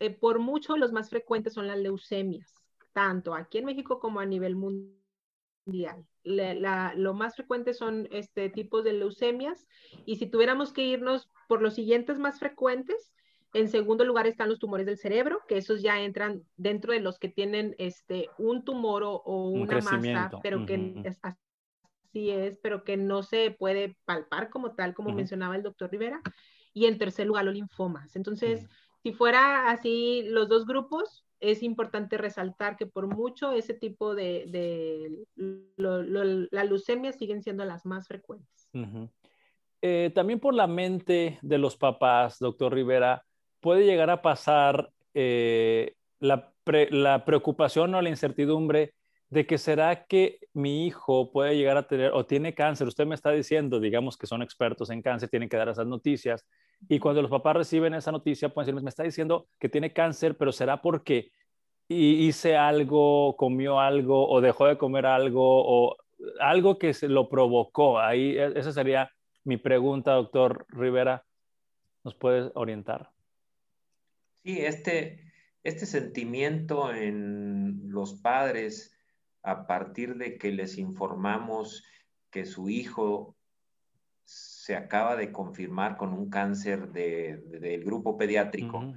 eh, 0.00 0.10
por 0.10 0.38
mucho 0.38 0.76
los 0.76 0.92
más 0.92 1.10
frecuentes 1.10 1.54
son 1.54 1.66
las 1.66 1.78
leucemias, 1.78 2.52
tanto 2.92 3.34
aquí 3.34 3.58
en 3.58 3.66
México 3.66 4.00
como 4.00 4.20
a 4.20 4.26
nivel 4.26 4.56
mundial. 4.56 6.06
lo 6.24 7.14
más 7.14 7.36
frecuente 7.36 7.74
son 7.74 8.08
este 8.10 8.50
tipos 8.50 8.84
de 8.84 8.92
leucemias 8.92 9.66
y 10.04 10.16
si 10.16 10.26
tuviéramos 10.26 10.72
que 10.72 10.84
irnos 10.84 11.30
por 11.48 11.62
los 11.62 11.74
siguientes 11.74 12.18
más 12.18 12.38
frecuentes, 12.38 13.12
en 13.52 13.68
segundo 13.68 14.04
lugar 14.04 14.26
están 14.26 14.48
los 14.48 14.58
tumores 14.58 14.84
del 14.84 14.98
cerebro, 14.98 15.40
que 15.46 15.56
esos 15.56 15.80
ya 15.80 16.02
entran 16.02 16.42
dentro 16.56 16.92
de 16.92 17.00
los 17.00 17.20
que 17.20 17.28
tienen 17.28 17.76
este, 17.78 18.28
un 18.36 18.64
tumor 18.64 19.04
o, 19.04 19.48
una 19.48 19.80
masa, 19.80 20.30
pero 20.42 20.66
que 20.66 21.04
así 21.22 22.30
es, 22.30 22.58
pero 22.58 22.82
que 22.82 22.96
no 22.96 23.22
se 23.22 23.52
puede 23.52 23.96
palpar 24.04 24.50
como 24.50 24.74
tal, 24.74 24.92
como 24.92 25.12
mencionaba 25.12 25.54
el 25.54 25.62
doctor 25.62 25.88
Rivera 25.90 26.20
y 26.74 26.86
en 26.86 26.98
tercer 26.98 27.26
lugar 27.26 27.46
los 27.46 27.54
linfomas. 27.54 28.16
Entonces, 28.16 28.66
si 29.02 29.12
fuera 29.12 29.70
así 29.70 30.24
los 30.26 30.48
dos 30.48 30.66
grupos, 30.66 31.24
es 31.40 31.62
importante 31.62 32.18
resaltar 32.18 32.76
que 32.76 32.86
por 32.86 33.06
mucho 33.06 33.52
ese 33.52 33.74
tipo 33.74 34.14
de, 34.14 34.44
de 34.48 35.24
la 35.76 36.64
leucemia 36.64 37.12
siguen 37.12 37.42
siendo 37.42 37.64
las 37.64 37.86
más 37.86 38.08
frecuentes. 38.08 38.68
Eh, 39.82 40.10
también 40.14 40.40
por 40.40 40.54
la 40.54 40.66
mente 40.66 41.38
de 41.42 41.58
los 41.58 41.76
papás, 41.76 42.38
doctor 42.38 42.72
Rivera, 42.72 43.24
puede 43.60 43.84
llegar 43.84 44.10
a 44.10 44.22
pasar 44.22 44.90
eh, 45.12 45.94
la, 46.18 46.52
la 46.90 47.24
preocupación 47.24 47.94
o 47.94 48.02
la 48.02 48.08
incertidumbre 48.08 48.94
de 49.34 49.46
que 49.46 49.58
será 49.58 50.06
que 50.06 50.38
mi 50.52 50.86
hijo 50.86 51.32
puede 51.32 51.56
llegar 51.56 51.76
a 51.76 51.88
tener 51.88 52.12
o 52.12 52.24
tiene 52.24 52.54
cáncer. 52.54 52.86
Usted 52.86 53.04
me 53.04 53.16
está 53.16 53.32
diciendo, 53.32 53.80
digamos 53.80 54.16
que 54.16 54.28
son 54.28 54.42
expertos 54.42 54.90
en 54.90 55.02
cáncer, 55.02 55.28
tienen 55.28 55.48
que 55.48 55.56
dar 55.56 55.68
esas 55.68 55.88
noticias. 55.88 56.46
Y 56.88 57.00
cuando 57.00 57.20
los 57.20 57.32
papás 57.32 57.56
reciben 57.56 57.94
esa 57.94 58.12
noticia, 58.12 58.48
pueden 58.48 58.66
decirme, 58.66 58.82
me 58.82 58.90
está 58.90 59.02
diciendo 59.02 59.48
que 59.58 59.68
tiene 59.68 59.92
cáncer, 59.92 60.36
pero 60.36 60.52
será 60.52 60.80
porque 60.80 61.32
hice 61.88 62.56
algo, 62.56 63.36
comió 63.36 63.80
algo 63.80 64.28
o 64.28 64.40
dejó 64.40 64.66
de 64.66 64.78
comer 64.78 65.04
algo 65.04 65.42
o 65.42 65.96
algo 66.38 66.78
que 66.78 66.94
se 66.94 67.08
lo 67.08 67.28
provocó. 67.28 67.98
Ahí, 67.98 68.38
e, 68.38 68.52
esa 68.56 68.72
sería 68.72 69.10
mi 69.42 69.56
pregunta, 69.56 70.12
doctor 70.12 70.64
Rivera. 70.68 71.24
¿Nos 72.04 72.14
puede 72.14 72.52
orientar? 72.54 73.10
Sí, 74.44 74.60
este, 74.60 75.32
este 75.64 75.86
sentimiento 75.86 76.94
en 76.94 77.90
los 77.90 78.14
padres 78.14 78.93
a 79.44 79.66
partir 79.66 80.16
de 80.16 80.38
que 80.38 80.50
les 80.50 80.78
informamos 80.78 81.84
que 82.30 82.46
su 82.46 82.68
hijo 82.68 83.36
se 84.24 84.74
acaba 84.74 85.16
de 85.16 85.30
confirmar 85.30 85.96
con 85.96 86.14
un 86.14 86.30
cáncer 86.30 86.88
del 86.88 87.84
grupo 87.84 88.16
pediátrico, 88.16 88.94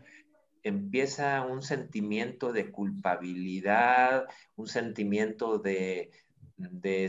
empieza 0.63 1.43
un 1.43 1.61
sentimiento 1.61 2.53
de 2.53 2.71
culpabilidad, 2.71 4.25
un 4.55 4.67
sentimiento 4.67 5.59
de, 5.59 6.11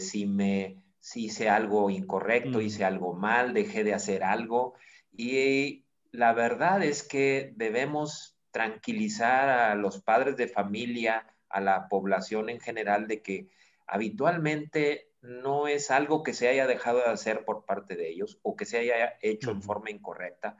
si 0.01 0.27
me 0.27 0.83
si 1.01 1.27
hice 1.27 1.49
algo 1.49 1.91
incorrecto, 1.91 2.61
hice 2.61 2.85
algo 2.85 3.15
mal, 3.15 3.55
dejé 3.55 3.85
de 3.85 3.95
hacer 3.95 4.25
algo. 4.25 4.75
Y 5.17 5.85
la 6.11 6.33
verdad 6.33 6.83
es 6.83 7.03
que 7.03 7.53
debemos 7.57 8.37
tranquilizar 8.51 9.49
a 9.49 9.75
los 9.77 10.03
padres 10.03 10.37
de 10.37 10.49
familia, 10.49 11.25
a 11.51 11.61
la 11.61 11.89
población 11.89 12.49
en 12.51 12.61
general 12.61 13.09
de 13.09 13.23
que 13.23 13.49
habitualmente 13.87 15.09
no 15.23 15.67
es 15.67 15.91
algo 15.91 16.23
que 16.23 16.35
se 16.35 16.49
haya 16.49 16.67
dejado 16.67 16.99
de 16.99 17.07
hacer 17.07 17.45
por 17.45 17.65
parte 17.65 17.97
de 17.97 18.09
ellos 18.11 18.39
o 18.43 18.57
que 18.57 18.65
se 18.65 18.79
haya 18.79 19.19
hecho 19.21 19.51
en 19.51 19.63
forma 19.63 19.91
incorrecta. 19.91 20.57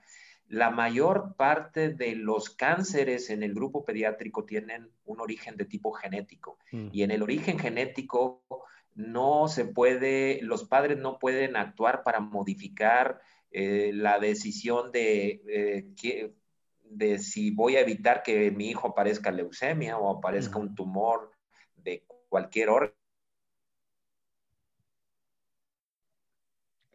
La 0.47 0.71
mayor 0.71 1.35
parte 1.37 1.89
de 1.89 2.15
los 2.15 2.49
cánceres 2.49 3.29
en 3.29 3.43
el 3.43 3.53
grupo 3.53 3.85
pediátrico 3.85 4.45
tienen 4.45 4.89
un 5.05 5.21
origen 5.21 5.57
de 5.57 5.65
tipo 5.65 5.91
genético 5.91 6.57
y 6.71 7.03
en 7.03 7.11
el 7.11 7.21
origen 7.21 7.59
genético 7.59 8.43
no 8.95 9.47
se 9.47 9.65
puede, 9.65 10.39
los 10.41 10.65
padres 10.65 10.97
no 10.97 11.19
pueden 11.19 11.55
actuar 11.55 12.03
para 12.03 12.19
modificar 12.19 13.21
eh, 13.51 13.91
la 13.93 14.19
decisión 14.19 14.91
de 14.91 15.41
eh, 15.47 16.29
de 16.89 17.19
si 17.19 17.51
voy 17.51 17.75
a 17.75 17.81
evitar 17.81 18.23
que 18.23 18.51
mi 18.51 18.69
hijo 18.69 18.87
aparezca 18.87 19.31
leucemia 19.31 19.97
o 19.97 20.17
aparezca 20.17 20.59
un 20.59 20.75
tumor 20.75 21.31
de 21.75 22.05
cualquier 22.27 22.69
órgano. 22.69 22.93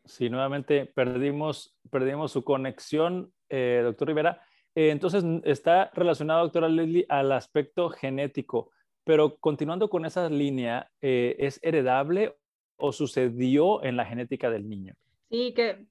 Sí, 0.05 0.29
nuevamente 0.29 0.87
perdimos, 0.87 1.77
perdimos 1.91 2.33
su 2.33 2.45
conexión, 2.45 3.33
eh, 3.49 3.81
doctor 3.83 4.09
Rivera. 4.09 4.43
Eh, 4.75 4.91
entonces, 4.91 5.25
está 5.45 5.91
relacionado, 5.95 6.43
doctora 6.43 6.69
Leslie, 6.69 7.07
al 7.09 7.33
aspecto 7.33 7.89
genético, 7.89 8.71
pero 9.05 9.37
continuando 9.39 9.89
con 9.89 10.05
esa 10.05 10.29
línea, 10.29 10.91
eh, 11.01 11.37
¿es 11.39 11.59
heredable 11.63 12.37
o 12.77 12.93
sucedió 12.93 13.83
en 13.83 13.97
la 13.97 14.05
genética 14.05 14.51
del 14.51 14.69
niño? 14.69 14.95
Sí, 15.31 15.55
que 15.55 15.87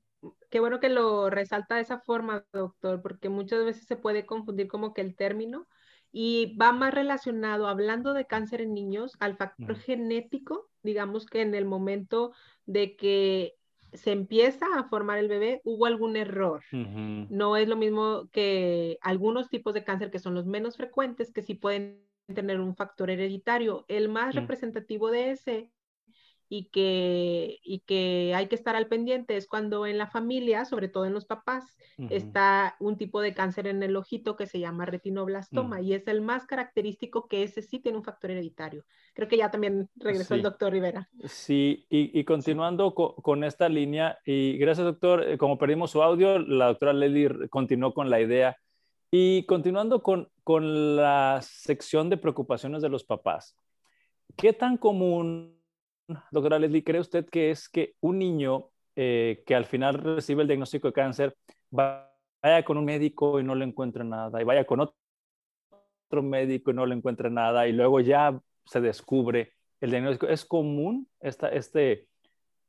qué 0.50 0.60
bueno 0.60 0.80
que 0.80 0.90
lo 0.90 1.30
resalta 1.30 1.76
de 1.76 1.82
esa 1.82 2.00
forma, 2.00 2.46
doctor, 2.54 3.02
porque 3.02 3.30
muchas 3.30 3.64
veces 3.66 3.86
se 3.86 3.96
puede 3.96 4.26
confundir 4.26 4.68
como 4.68 4.94
que 4.94 5.02
el 5.02 5.16
término 5.16 5.68
y 6.12 6.56
va 6.58 6.72
más 6.72 6.94
relacionado, 6.94 7.68
hablando 7.68 8.14
de 8.14 8.28
cáncer 8.28 8.62
en 8.62 8.74
niños, 8.74 9.14
al 9.20 9.36
factor 9.36 9.76
genético, 9.76 10.70
digamos 10.84 11.26
que 11.26 11.42
en 11.42 11.56
el 11.56 11.66
momento 11.66 12.34
de 12.66 12.96
que 12.96 13.56
se 13.94 14.12
empieza 14.12 14.68
a 14.78 14.88
formar 14.90 15.18
el 15.18 15.28
bebé, 15.28 15.62
hubo 15.64 15.86
algún 15.86 16.16
error. 16.16 16.62
No 16.72 17.58
es 17.58 17.68
lo 17.68 17.76
mismo 17.76 18.30
que 18.32 18.98
algunos 19.02 19.50
tipos 19.50 19.74
de 19.74 19.84
cáncer 19.84 20.12
que 20.12 20.20
son 20.20 20.36
los 20.36 20.46
menos 20.46 20.78
frecuentes, 20.78 21.32
que 21.32 21.42
sí 21.42 21.56
pueden 21.56 22.04
tener 22.34 22.60
un 22.60 22.76
factor 22.76 23.10
hereditario. 23.10 23.86
El 23.88 24.10
más 24.10 24.36
representativo 24.36 25.10
de 25.10 25.32
ese 25.32 25.72
y 26.56 26.66
que, 26.66 27.58
y 27.64 27.80
que 27.80 28.34
hay 28.36 28.46
que 28.46 28.54
estar 28.54 28.76
al 28.76 28.86
pendiente 28.86 29.36
es 29.38 29.48
cuando 29.48 29.88
en 29.88 29.98
la 29.98 30.06
familia, 30.06 30.66
sobre 30.66 30.88
todo 30.88 31.08
en 31.08 31.14
los 31.14 31.26
papás, 31.26 31.80
está 32.12 32.76
un 32.80 32.96
tipo 32.96 33.22
de 33.22 33.34
cáncer 33.34 33.66
en 33.66 33.82
el 33.82 33.96
ojito 33.96 34.36
que 34.36 34.46
se 34.46 34.60
llama 34.60 34.86
retinoblastoma 34.86 35.82
y 35.82 35.94
es 35.94 36.08
el 36.08 36.22
más 36.22 36.46
característico 36.46 37.28
que 37.28 37.42
ese 37.42 37.64
sí 37.64 37.80
tiene 37.80 37.98
un 37.98 38.04
factor 38.04 38.30
hereditario. 38.30 38.86
Creo 39.16 39.28
que 39.28 39.38
ya 39.38 39.50
también 39.50 39.90
regresó 39.96 40.36
el 40.36 40.44
doctor 40.44 40.72
Rivera. 40.72 41.10
Sí, 41.24 41.88
y, 41.90 42.24
continuando 42.24 42.94
con, 42.94 43.44
esta 43.44 43.68
línea, 43.68 44.20
y 44.24 44.56
gracias 44.60 44.86
doctor, 44.86 45.28
eh, 45.28 45.40
como 45.40 45.58
perdimos 45.58 45.90
su 45.90 46.04
audio, 46.04 46.38
la 46.38 46.68
doctora 46.68 46.94
Lely 46.94 47.48
continuó 47.50 47.96
con 47.96 48.12
la 48.12 48.22
idea. 48.22 48.56
Y 49.10 49.48
continuando 49.48 50.04
con, 50.04 50.30
con 50.44 50.98
la 50.98 51.40
sección 51.42 52.12
de 52.12 52.18
preocupaciones 52.18 52.84
de 52.84 52.90
los 52.90 53.04
papás, 53.04 53.58
¿qué 54.36 54.54
tan 54.54 54.78
común 54.78 55.63
doctora 56.32 56.60
Leslie, 56.60 56.84
¿cree 56.84 57.02
usted 57.02 57.28
que 57.30 57.52
es 57.52 57.70
que 57.70 57.96
un 58.02 58.20
niño 58.20 58.70
eh, 58.96 59.44
que 59.46 59.56
al 59.56 59.66
final 59.66 59.96
recibe 59.96 60.42
el 60.42 60.48
diagnóstico 60.48 60.88
de 60.88 60.94
cáncer 60.94 61.38
vaya 61.72 62.64
con 62.66 62.78
un 62.78 62.86
médico 62.86 63.40
y 63.40 63.44
no 63.44 63.56
le 63.56 63.66
encuentre 63.66 64.04
nada, 64.04 64.42
y 64.42 64.44
vaya 64.44 64.66
con 64.66 64.82
otro 64.82 66.22
médico 66.22 66.72
y 66.72 66.74
no 66.74 66.86
le 66.86 66.96
encuentre 66.96 67.30
nada, 67.30 67.68
y 67.68 67.72
luego 67.72 68.00
ya 68.02 68.40
se 68.66 68.82
descubre 68.82 69.54
el 69.80 69.92
diagnóstico? 69.92 70.28
¿Es 70.28 70.46
común 70.46 71.08
esta, 71.20 71.50
este, 71.50 72.08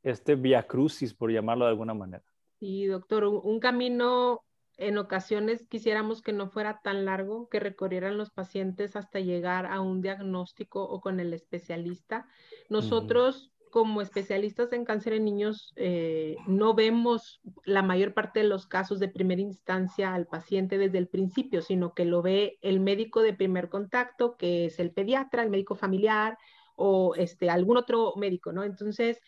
este 0.01 0.35
via 0.35 0.63
crucis, 0.63 1.13
por 1.13 1.31
llamarlo 1.31 1.65
de 1.65 1.71
alguna 1.71 1.93
manera? 1.93 2.23
Sí, 2.59 2.85
doctor, 2.85 3.25
un 3.25 3.59
camino 3.59 4.44
en 4.77 4.97
ocasiones 4.97 5.65
quisiéramos 5.69 6.21
que 6.21 6.33
no 6.33 6.49
fuera 6.49 6.81
tan 6.83 7.05
largo, 7.05 7.47
que 7.49 7.59
recorrieran 7.59 8.17
los 8.17 8.29
pacientes 8.29 8.95
hasta 8.95 9.19
llegar 9.19 9.65
a 9.65 9.79
un 9.79 10.01
diagnóstico 10.01 10.83
o 10.83 10.99
con 11.01 11.19
el 11.19 11.33
especialista. 11.33 12.27
Nosotros, 12.69 13.51
como 13.71 14.01
especialistas 14.01 14.73
en 14.73 14.83
cáncer 14.83 15.13
en 15.13 15.25
niños, 15.25 15.73
eh, 15.77 16.35
no 16.47 16.73
vemos 16.73 17.41
la 17.63 17.83
mayor 17.83 18.13
parte 18.13 18.41
de 18.41 18.47
los 18.47 18.67
casos 18.67 18.99
de 18.99 19.07
primera 19.07 19.41
instancia 19.41 20.13
al 20.13 20.27
paciente 20.27 20.77
desde 20.77 20.97
el 20.97 21.07
principio, 21.07 21.61
sino 21.61 21.93
que 21.93 22.05
lo 22.05 22.21
ve 22.21 22.57
el 22.61 22.79
médico 22.79 23.21
de 23.21 23.33
primer 23.33 23.69
contacto, 23.69 24.35
que 24.35 24.65
es 24.65 24.79
el 24.79 24.91
pediatra, 24.91 25.43
el 25.43 25.49
médico 25.49 25.75
familiar 25.75 26.37
o 26.75 27.15
este, 27.15 27.49
algún 27.49 27.77
otro 27.77 28.13
médico, 28.17 28.51
¿no? 28.51 28.63
Entonces, 28.63 29.21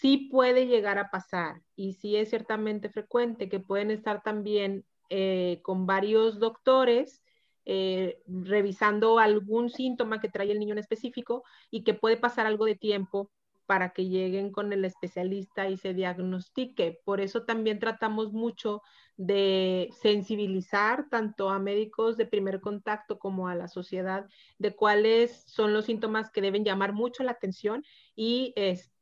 sí 0.00 0.28
puede 0.30 0.66
llegar 0.66 0.98
a 0.98 1.10
pasar 1.10 1.60
y 1.74 1.94
sí 1.94 2.16
es 2.16 2.30
ciertamente 2.30 2.88
frecuente 2.88 3.48
que 3.48 3.60
pueden 3.60 3.90
estar 3.90 4.22
también 4.22 4.84
eh, 5.10 5.60
con 5.62 5.86
varios 5.86 6.38
doctores 6.38 7.22
eh, 7.64 8.22
revisando 8.26 9.18
algún 9.18 9.70
síntoma 9.70 10.20
que 10.20 10.28
trae 10.28 10.50
el 10.52 10.58
niño 10.58 10.72
en 10.72 10.78
específico 10.78 11.42
y 11.70 11.82
que 11.84 11.94
puede 11.94 12.16
pasar 12.16 12.46
algo 12.46 12.64
de 12.64 12.76
tiempo 12.76 13.30
para 13.66 13.90
que 13.90 14.06
lleguen 14.08 14.50
con 14.50 14.72
el 14.72 14.86
especialista 14.86 15.68
y 15.68 15.76
se 15.76 15.92
diagnostique. 15.92 17.00
Por 17.04 17.20
eso 17.20 17.44
también 17.44 17.78
tratamos 17.78 18.32
mucho 18.32 18.80
de 19.18 19.90
sensibilizar 20.00 21.10
tanto 21.10 21.50
a 21.50 21.58
médicos 21.58 22.16
de 22.16 22.24
primer 22.24 22.60
contacto 22.60 23.18
como 23.18 23.48
a 23.48 23.54
la 23.54 23.68
sociedad 23.68 24.26
de 24.58 24.74
cuáles 24.74 25.42
son 25.46 25.74
los 25.74 25.84
síntomas 25.84 26.30
que 26.30 26.40
deben 26.40 26.64
llamar 26.64 26.94
mucho 26.94 27.22
la 27.24 27.32
atención 27.32 27.84
y 28.16 28.54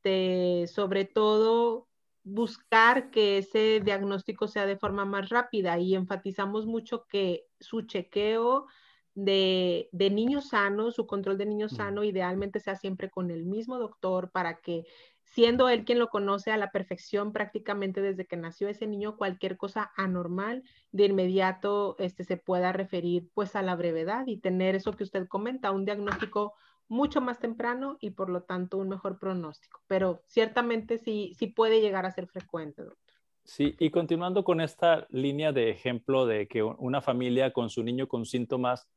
este, 0.07 0.67
sobre 0.69 1.05
todo 1.05 1.89
buscar 2.23 3.11
que 3.11 3.39
ese 3.39 3.81
diagnóstico 3.81 4.47
sea 4.47 4.67
de 4.67 4.77
forma 4.77 5.05
más 5.05 5.31
rápida 5.31 5.79
y 5.79 5.95
enfatizamos 5.95 6.67
mucho 6.67 7.07
que 7.09 7.47
su 7.59 7.83
chequeo 7.83 8.67
de, 9.15 9.89
de 9.93 10.11
niño 10.11 10.43
sano, 10.43 10.91
su 10.93 11.07
control 11.07 11.39
de 11.39 11.47
niño 11.47 11.69
sano, 11.69 12.05
idealmente 12.05 12.61
sea 12.61 12.77
siempre 12.77 13.11
con 13.11 13.31
el 13.31 13.45
mismo 13.45 13.79
doctor 13.79 14.31
para 14.31 14.61
que 14.61 14.85
siendo 15.25 15.69
él 15.69 15.85
quien 15.85 15.99
lo 15.99 16.09
conoce 16.09 16.53
a 16.53 16.57
la 16.57 16.71
perfección 16.71 17.33
prácticamente 17.33 18.01
desde 18.01 18.27
que 18.27 18.37
nació 18.37 18.69
ese 18.69 18.87
niño, 18.87 19.17
cualquier 19.17 19.57
cosa 19.57 19.91
anormal 19.97 20.63
de 20.93 21.07
inmediato 21.07 21.97
este, 21.99 22.23
se 22.23 22.37
pueda 22.37 22.73
referir 22.73 23.29
pues 23.35 23.57
a 23.57 23.63
la 23.63 23.75
brevedad 23.75 24.25
y 24.27 24.37
tener 24.39 24.77
eso 24.77 24.93
que 24.93 25.05
usted 25.05 25.27
comenta, 25.27 25.73
un 25.73 25.85
diagnóstico 25.85 26.55
mucho 26.89 27.21
más 27.21 27.39
temprano 27.39 27.97
y 28.01 28.11
por 28.11 28.31
lo 28.31 28.43
tanto 28.43 28.79
un 28.79 28.89
mejor 28.89 29.19
pronóstico. 29.19 29.81
Pero 29.87 30.23
ciertamente 30.27 30.99
sí, 30.99 31.35
sí 31.39 31.49
puede 31.49 31.81
llegar 31.81 32.07
a 32.07 32.13
ser 32.13 32.27
frecuente, 32.27 32.83
doctor. 32.83 33.17
Sí, 33.45 33.77
y 33.79 33.91
continuando 33.91 34.43
con 34.43 34.61
esta 34.61 35.07
línea 35.11 35.53
de 35.53 35.71
ejemplo 35.71 36.27
de 36.27 36.49
que 36.49 36.65
una 36.65 37.01
familia 37.01 37.53
con 37.53 37.71
su 37.71 37.85
niño 37.85 38.09
con 38.09 38.27
síntomas 38.27 38.89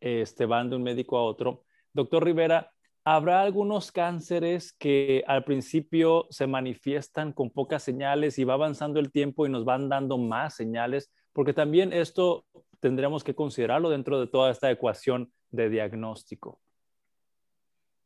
este, 0.00 0.44
van 0.44 0.70
de 0.70 0.76
un 0.76 0.82
médico 0.82 1.16
a 1.16 1.22
otro. 1.22 1.62
Doctor 1.92 2.24
Rivera, 2.24 2.72
¿habrá 3.04 3.42
algunos 3.42 3.92
cánceres 3.92 4.72
que 4.72 5.22
al 5.28 5.44
principio 5.44 6.26
se 6.30 6.48
manifiestan 6.48 7.32
con 7.32 7.50
pocas 7.50 7.84
señales 7.84 8.38
y 8.40 8.44
va 8.44 8.54
avanzando 8.54 8.98
el 8.98 9.12
tiempo 9.12 9.46
y 9.46 9.50
nos 9.50 9.64
van 9.64 9.88
dando 9.88 10.18
más 10.18 10.56
señales? 10.56 11.12
Porque 11.32 11.54
también 11.54 11.92
esto 11.92 12.44
tendremos 12.80 13.22
que 13.22 13.36
considerarlo 13.36 13.88
dentro 13.88 14.18
de 14.18 14.26
toda 14.26 14.50
esta 14.50 14.68
ecuación 14.68 15.32
de 15.50 15.70
diagnóstico. 15.70 16.60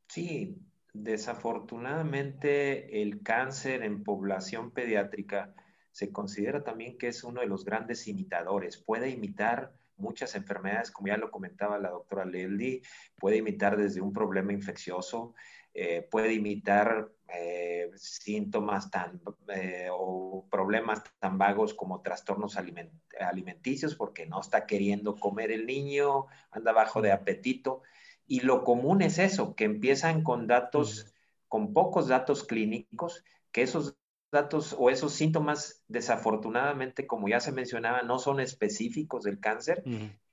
Sí, 0.09 0.59
desafortunadamente 0.93 3.03
el 3.03 3.23
cáncer 3.23 3.83
en 3.83 4.03
población 4.03 4.71
pediátrica 4.71 5.55
se 5.91 6.13
considera 6.13 6.63
también 6.63 6.99
que 6.99 7.09
es 7.09 7.25
uno 7.25 7.41
de 7.41 7.47
los 7.47 7.65
grandes 7.65 8.07
imitadores. 8.07 8.77
Puede 8.77 9.11
imitar 9.11 9.73
muchas 9.97 10.35
enfermedades, 10.35 10.91
como 10.91 11.09
ya 11.09 11.17
lo 11.17 11.31
comentaba 11.31 11.79
la 11.79 11.91
doctora 11.91 12.25
Leldi, 12.25 12.83
puede 13.19 13.39
imitar 13.39 13.77
desde 13.77 14.01
un 14.01 14.13
problema 14.13 14.53
infeccioso, 14.53 15.35
eh, 15.73 16.07
puede 16.11 16.33
imitar 16.33 17.11
eh, 17.29 17.91
síntomas 17.97 18.91
tan 18.91 19.21
eh, 19.49 19.89
o 19.91 20.47
problemas 20.51 21.03
tan 21.19 21.39
vagos 21.39 21.75
como 21.75 22.01
trastornos 22.01 22.57
alimenticios 22.57 23.95
porque 23.95 24.27
no 24.27 24.41
está 24.41 24.67
queriendo 24.67 25.17
comer 25.17 25.51
el 25.51 25.67
niño, 25.67 26.27
anda 26.51 26.73
bajo 26.73 27.03
de 27.03 27.13
apetito. 27.13 27.83
Y 28.27 28.41
lo 28.41 28.65
común 28.65 29.03
es 29.03 29.19
eso, 29.19 29.55
que 29.55 29.65
empiezan 29.65 30.23
con 30.23 30.47
datos, 30.47 31.15
con 31.49 31.73
pocos 31.73 32.09
datos 32.09 32.45
clínicos, 32.45 33.25
que 33.53 33.63
esos 33.63 33.97
datos 34.33 34.75
o 34.79 34.91
esos 34.91 35.13
síntomas, 35.13 35.85
desafortunadamente, 35.89 37.07
como 37.07 37.29
ya 37.29 37.41
se 37.41 37.53
mencionaba, 37.53 38.03
no 38.03 38.19
son 38.19 38.41
específicos 38.41 39.23
del 39.23 39.41
cáncer 39.41 39.83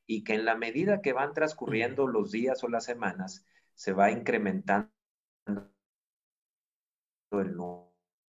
y 0.06 0.24
que 0.24 0.34
en 0.34 0.46
la 0.46 0.56
medida 0.56 1.02
que 1.02 1.14
van 1.14 1.34
transcurriendo 1.34 2.08
los 2.08 2.32
días 2.32 2.64
o 2.64 2.68
las 2.68 2.86
semanas, 2.86 3.46
se 3.76 3.94
va 3.94 4.12
incrementando 4.12 4.90
el 7.32 7.56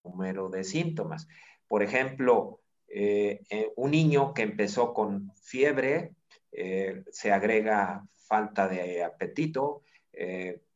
número 0.05 0.49
de 0.49 0.65
síntomas. 0.65 1.29
Por 1.69 1.83
ejemplo, 1.83 2.61
eh, 2.89 3.41
eh, 3.51 3.73
un 3.77 3.91
niño 3.91 4.35
que 4.35 4.43
empezó 4.43 4.95
con 4.95 5.33
fiebre, 5.43 6.15
eh, 6.55 7.05
se 7.11 7.33
agrega 7.33 8.05
falta 8.27 8.69
de 8.69 9.05
apetito, 9.05 9.83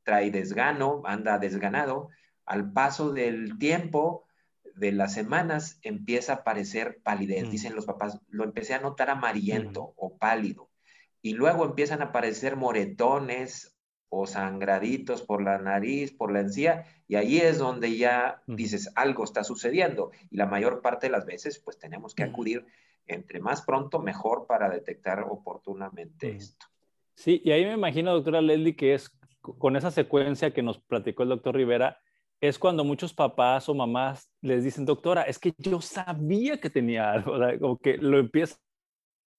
trae 0.02 0.30
desgano, 0.30 1.02
anda 1.04 1.38
desganado. 1.38 2.08
Al 2.44 2.72
paso 2.72 3.12
del 3.12 3.58
tiempo, 3.58 4.28
de 4.78 4.92
las 4.92 5.12
semanas 5.12 5.78
empieza 5.82 6.32
a 6.32 6.36
aparecer 6.36 7.00
palidez. 7.02 7.46
Mm. 7.46 7.50
Dicen 7.50 7.74
los 7.74 7.86
papás, 7.86 8.20
lo 8.28 8.44
empecé 8.44 8.74
a 8.74 8.80
notar 8.80 9.10
amarillento 9.10 9.94
o 9.96 10.16
pálido. 10.16 10.70
Y 11.20 11.34
luego 11.34 11.64
empiezan 11.64 12.00
a 12.00 12.06
aparecer 12.06 12.56
moretones 12.56 13.76
o 14.08 14.26
sangraditos 14.26 15.22
por 15.22 15.42
la 15.42 15.58
nariz, 15.58 16.12
por 16.12 16.32
la 16.32 16.40
encía, 16.40 16.86
y 17.06 17.16
ahí 17.16 17.38
es 17.38 17.58
donde 17.58 17.96
ya 17.96 18.42
dices, 18.46 18.90
algo 18.94 19.24
está 19.24 19.44
sucediendo. 19.44 20.12
Y 20.30 20.36
la 20.36 20.46
mayor 20.46 20.80
parte 20.80 21.08
de 21.08 21.12
las 21.12 21.26
veces, 21.26 21.58
pues 21.58 21.78
tenemos 21.78 22.14
que 22.14 22.22
acudir 22.22 22.64
entre 23.08 23.40
más 23.40 23.62
pronto, 23.62 23.98
mejor 23.98 24.46
para 24.46 24.68
detectar 24.68 25.20
oportunamente 25.28 26.30
esto. 26.30 26.66
Sí, 27.14 27.40
y 27.44 27.50
ahí 27.50 27.64
me 27.64 27.72
imagino, 27.72 28.12
doctora 28.12 28.40
Leslie, 28.40 28.76
que 28.76 28.94
es 28.94 29.10
con 29.40 29.76
esa 29.76 29.90
secuencia 29.90 30.52
que 30.52 30.62
nos 30.62 30.78
platicó 30.78 31.22
el 31.22 31.30
doctor 31.30 31.56
Rivera, 31.56 32.00
es 32.40 32.58
cuando 32.58 32.84
muchos 32.84 33.12
papás 33.12 33.68
o 33.68 33.74
mamás 33.74 34.30
les 34.40 34.62
dicen, 34.62 34.84
doctora, 34.84 35.22
es 35.22 35.38
que 35.38 35.52
yo 35.58 35.80
sabía 35.80 36.60
que 36.60 36.70
tenía 36.70 37.10
algo, 37.10 37.32
o 37.72 37.78
que 37.78 37.96
lo 37.96 38.18
empiezan 38.18 38.60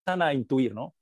a 0.06 0.34
intuir, 0.34 0.74
¿no? 0.74 0.96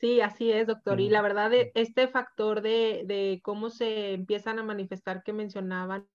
Sí, 0.00 0.20
así 0.20 0.50
es, 0.50 0.66
doctor. 0.66 1.00
Y 1.00 1.08
la 1.10 1.22
verdad, 1.22 1.52
este 1.52 2.08
factor 2.08 2.60
de, 2.60 3.02
de 3.06 3.40
cómo 3.44 3.70
se 3.70 4.14
empiezan 4.14 4.58
a 4.58 4.64
manifestar 4.64 5.22
que 5.22 5.32
mencionaban 5.32 6.08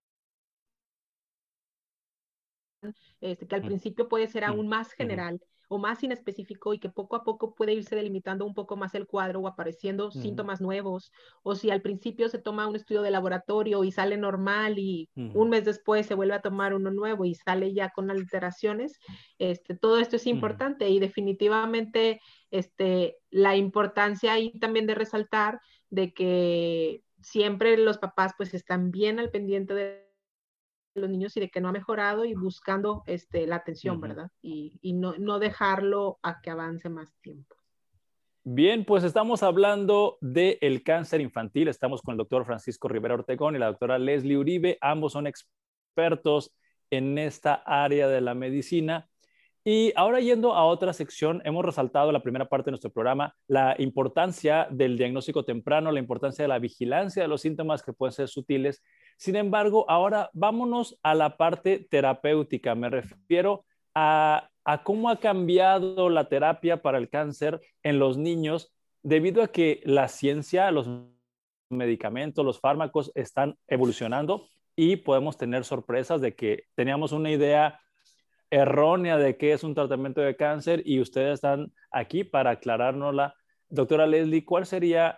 este, 3.22 3.48
que 3.48 3.56
al 3.56 3.62
principio 3.62 4.08
puede 4.08 4.28
ser 4.28 4.44
aún 4.44 4.68
más 4.68 4.92
general 4.92 5.42
o 5.68 5.78
más 5.78 6.04
inespecífico 6.04 6.74
y 6.74 6.80
que 6.80 6.90
poco 6.90 7.16
a 7.16 7.24
poco 7.24 7.54
puede 7.54 7.74
irse 7.74 7.96
delimitando 7.96 8.46
un 8.46 8.54
poco 8.54 8.78
más 8.78 8.96
el 8.96 9.08
cuadro 9.08 9.42
o 9.42 9.48
apareciendo 9.48 10.12
síntomas 10.12 10.62
nuevos, 10.62 11.12
o 11.44 11.56
si 11.56 11.70
al 11.72 11.82
principio 11.82 12.30
se 12.30 12.40
toma 12.40 12.68
un 12.68 12.76
estudio 12.76 13.02
de 13.02 13.12
laboratorio 13.12 13.84
y 13.84 13.92
sale 13.92 14.18
normal 14.18 14.80
y 14.80 15.10
un 15.16 15.50
mes 15.50 15.66
después 15.66 16.06
se 16.06 16.16
vuelve 16.16 16.36
a 16.36 16.42
tomar 16.42 16.74
uno 16.74 16.92
nuevo 16.92 17.26
y 17.26 17.36
sale 17.36 17.74
ya 17.74 17.90
con 17.90 18.10
alteraciones, 18.12 19.00
este, 19.40 19.76
todo 19.76 20.00
esto 20.00 20.16
es 20.16 20.28
importante 20.28 20.90
y 20.90 21.00
definitivamente 21.00 22.22
este, 22.52 23.18
la 23.30 23.56
importancia 23.56 24.34
ahí 24.34 24.58
también 24.60 24.88
de 24.88 24.96
resaltar 24.96 25.60
de 25.90 26.14
que 26.14 27.04
siempre 27.22 27.78
los 27.78 27.98
papás 27.98 28.34
pues 28.38 28.54
están 28.54 28.92
bien 28.92 29.20
al 29.20 29.32
pendiente 29.32 29.74
de 29.74 30.07
los 30.98 31.10
niños 31.10 31.36
y 31.38 31.40
de 31.40 31.50
que 31.50 31.62
no 31.62 31.70
ha 31.70 31.72
mejorado 31.72 32.26
y 32.26 32.34
buscando 32.34 33.04
este, 33.06 33.48
la 33.48 33.58
atención, 33.58 34.00
¿verdad? 34.02 34.30
Y, 34.42 34.80
y 34.82 34.94
no, 34.94 35.16
no, 35.18 35.40
dejarlo 35.40 36.20
a 36.24 36.42
que 36.42 36.50
avance 36.50 36.90
más 36.90 37.10
tiempo. 37.22 37.56
Bien, 38.44 38.86
pues 38.86 39.04
estamos 39.04 39.44
hablando 39.44 40.18
del 40.22 40.58
el 40.62 40.84
cáncer 40.84 41.20
infantil. 41.20 41.68
Estamos 41.68 42.02
con 42.02 42.14
el 42.14 42.18
doctor 42.18 42.46
Francisco 42.46 42.88
Rivera 42.88 43.16
Ortegón 43.16 43.56
y 43.56 43.60
la 43.60 43.68
doctora 43.68 44.00
Leslie 44.00 44.38
Uribe. 44.38 44.78
Ambos 44.80 45.14
son 45.14 45.28
expertos 45.28 46.54
en 46.90 47.18
esta 47.18 47.56
área 47.66 48.08
de 48.08 48.22
la 48.22 48.34
medicina. 48.34 49.10
Y 49.70 49.92
ahora 49.98 50.22
yendo 50.22 50.54
a 50.54 50.64
otra 50.64 50.94
sección, 50.94 51.42
hemos 51.44 51.66
resaltado 51.66 52.08
en 52.08 52.14
la 52.14 52.24
primera 52.24 52.48
parte 52.48 52.68
de 52.68 52.72
nuestro 52.72 52.90
programa 52.90 53.36
la 53.48 53.76
importancia 53.80 54.66
del 54.72 54.98
diagnóstico 54.98 55.44
temprano, 55.44 55.92
la 55.92 56.00
importancia 56.00 56.44
de 56.44 56.48
la 56.48 56.58
vigilancia 56.58 57.22
de 57.22 57.28
los 57.28 57.42
síntomas 57.42 57.84
que 57.84 57.92
pueden 57.92 58.14
ser 58.14 58.30
sutiles. 58.30 58.82
Sin 59.18 59.36
embargo, 59.36 59.86
ahora 59.90 60.30
vámonos 60.34 61.00
a 61.02 61.16
la 61.16 61.38
parte 61.38 61.86
terapéutica. 61.90 62.76
Me 62.76 62.90
refiero 62.90 63.66
a, 63.96 64.50
cómo 64.84 65.10
ha 65.10 65.20
cambiado 65.20 66.10
la 66.10 66.30
terapia 66.30 66.82
para 66.82 67.00
el 67.00 67.10
cáncer 67.10 67.60
en 67.82 67.98
los 67.98 68.18
niños 68.18 68.74
debido 69.02 69.42
a 69.42 69.48
que 69.48 69.82
la 69.86 70.08
ciencia, 70.08 70.70
los 70.70 70.88
medicamentos, 71.70 72.46
los 72.46 72.60
fármacos 72.60 73.12
están 73.16 73.58
evolucionando 73.68 74.48
y 74.76 74.98
podemos 74.98 75.36
tener 75.36 75.64
sorpresas 75.66 76.22
de 76.22 76.36
que 76.36 76.66
teníamos 76.76 77.12
una 77.12 77.32
idea 77.32 77.80
errónea 78.52 79.18
de 79.18 79.36
qué 79.36 79.54
es 79.54 79.64
un 79.64 79.74
tratamiento 79.74 80.22
de 80.22 80.36
cáncer 80.36 80.84
y 80.86 81.02
ustedes 81.02 81.36
están 81.36 81.74
aquí 81.92 82.24
para 82.24 82.52
aclarárnosla. 82.52 83.34
Doctora 83.70 84.06
Leslie, 84.06 84.46
¿cuáles 84.46 84.70
serían 84.70 85.16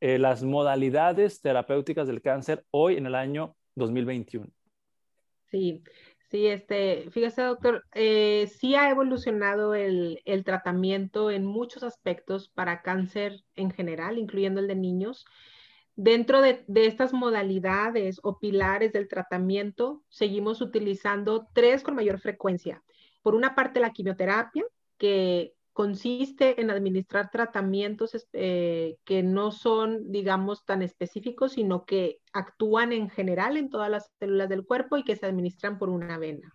eh, 0.00 0.18
las 0.18 0.42
modalidades 0.42 1.40
terapéuticas 1.40 2.06
del 2.06 2.22
cáncer 2.22 2.64
hoy 2.70 2.96
en 2.96 3.06
el 3.06 3.14
año 3.14 3.56
2021? 3.76 4.46
Sí, 5.50 5.82
sí, 6.30 6.46
este, 6.46 7.10
fíjese 7.10 7.42
doctor, 7.42 7.84
eh, 7.94 8.48
sí 8.58 8.74
ha 8.74 8.90
evolucionado 8.90 9.74
el, 9.74 10.20
el 10.24 10.44
tratamiento 10.44 11.30
en 11.30 11.44
muchos 11.44 11.82
aspectos 11.82 12.48
para 12.48 12.82
cáncer 12.82 13.42
en 13.56 13.70
general, 13.70 14.18
incluyendo 14.18 14.60
el 14.60 14.68
de 14.68 14.76
niños. 14.76 15.26
Dentro 16.02 16.40
de, 16.40 16.64
estas 16.76 17.12
modalidades 17.12 18.20
o 18.22 18.38
pilares 18.38 18.90
del 18.90 19.06
tratamiento, 19.06 20.02
seguimos 20.08 20.62
utilizando 20.62 21.46
tres 21.52 21.82
con 21.82 21.94
mayor 21.94 22.18
frecuencia. 22.20 22.82
Por 23.20 23.34
una 23.34 23.54
parte, 23.54 23.80
la 23.80 23.90
quimioterapia, 23.90 24.64
que 24.96 25.52
consiste 25.80 26.60
en 26.60 26.70
administrar 26.70 27.30
tratamientos 27.30 28.10
eh, 28.34 28.98
que 29.06 29.22
no 29.22 29.50
son, 29.50 30.12
digamos, 30.12 30.66
tan 30.66 30.82
específicos, 30.82 31.52
sino 31.52 31.86
que 31.86 32.18
actúan 32.34 32.92
en 32.92 33.08
general 33.08 33.56
en 33.56 33.70
todas 33.70 33.90
las 33.90 34.12
células 34.18 34.50
del 34.50 34.66
cuerpo 34.66 34.98
y 34.98 35.04
que 35.04 35.16
se 35.16 35.24
administran 35.24 35.78
por 35.78 35.88
una 35.88 36.18
vena. 36.18 36.52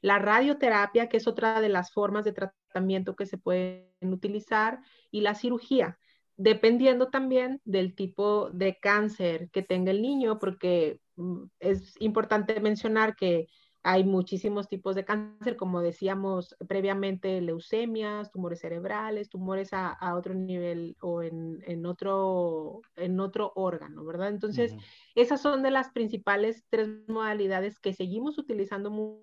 La 0.00 0.18
radioterapia, 0.18 1.08
que 1.08 1.18
es 1.18 1.28
otra 1.28 1.60
de 1.60 1.68
las 1.68 1.92
formas 1.92 2.24
de 2.24 2.32
tratamiento 2.32 3.14
que 3.14 3.26
se 3.26 3.38
pueden 3.38 3.86
utilizar, 4.02 4.80
y 5.12 5.20
la 5.20 5.36
cirugía, 5.36 5.96
dependiendo 6.36 7.10
también 7.10 7.60
del 7.64 7.94
tipo 7.94 8.50
de 8.50 8.76
cáncer 8.82 9.50
que 9.52 9.62
tenga 9.62 9.92
el 9.92 10.02
niño, 10.02 10.40
porque 10.40 10.98
mm, 11.14 11.44
es 11.60 11.94
importante 12.00 12.58
mencionar 12.58 13.14
que 13.14 13.46
hay 13.82 14.04
muchísimos 14.04 14.68
tipos 14.68 14.94
de 14.94 15.04
cáncer, 15.04 15.56
como 15.56 15.80
decíamos 15.80 16.56
previamente, 16.68 17.40
leucemias, 17.40 18.30
tumores 18.30 18.60
cerebrales, 18.60 19.28
tumores 19.28 19.70
a, 19.72 19.96
otro 20.14 20.34
nivel 20.34 20.96
o 21.00 21.22
en, 21.22 21.86
otro, 21.86 22.80
en 22.96 23.20
otro 23.20 23.52
órgano, 23.54 24.04
¿verdad? 24.04 24.28
Entonces, 24.28 24.74
esas 25.14 25.40
son 25.40 25.62
de 25.62 25.70
las 25.70 25.90
principales 25.90 26.64
tres 26.68 26.88
modalidades 27.08 27.78
que 27.78 27.94
seguimos 27.94 28.38
utilizando 28.38 28.90
mucho 28.90 29.22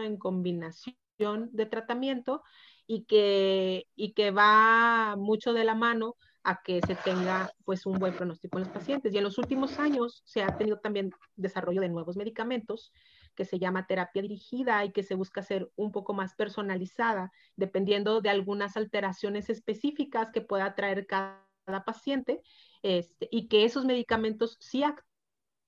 en 0.00 0.16
combinación 0.16 0.96
de 1.18 1.66
tratamiento 1.66 2.42
y 2.86 3.04
que, 3.04 3.86
y 3.94 4.12
que 4.12 4.32
va 4.32 5.16
mucho 5.16 5.52
de 5.52 5.64
la 5.64 5.74
mano 5.74 6.16
a 6.46 6.62
que 6.62 6.80
se 6.86 6.94
tenga 6.94 7.50
pues 7.64 7.86
un 7.86 7.98
buen 7.98 8.14
pronóstico 8.14 8.58
en 8.58 8.64
los 8.64 8.72
pacientes. 8.72 9.12
Y 9.12 9.18
en 9.18 9.24
los 9.24 9.36
últimos 9.36 9.80
años 9.80 10.22
se 10.24 10.44
ha 10.44 10.56
tenido 10.56 10.78
también 10.78 11.10
desarrollo 11.34 11.80
de 11.80 11.88
nuevos 11.88 12.16
medicamentos 12.16 12.92
que 13.34 13.44
se 13.44 13.58
llama 13.58 13.88
terapia 13.88 14.22
dirigida 14.22 14.84
y 14.84 14.92
que 14.92 15.02
se 15.02 15.16
busca 15.16 15.42
ser 15.42 15.68
un 15.74 15.90
poco 15.90 16.14
más 16.14 16.36
personalizada, 16.36 17.32
dependiendo 17.56 18.20
de 18.20 18.30
algunas 18.30 18.76
alteraciones 18.76 19.50
específicas 19.50 20.30
que 20.30 20.40
pueda 20.40 20.76
traer 20.76 21.06
cada, 21.06 21.44
paciente, 21.84 22.42
este, 22.84 23.28
y 23.32 23.48
que 23.48 23.64
esos 23.64 23.84
medicamentos 23.84 24.56
sí 24.60 24.84
actúan 24.84 25.15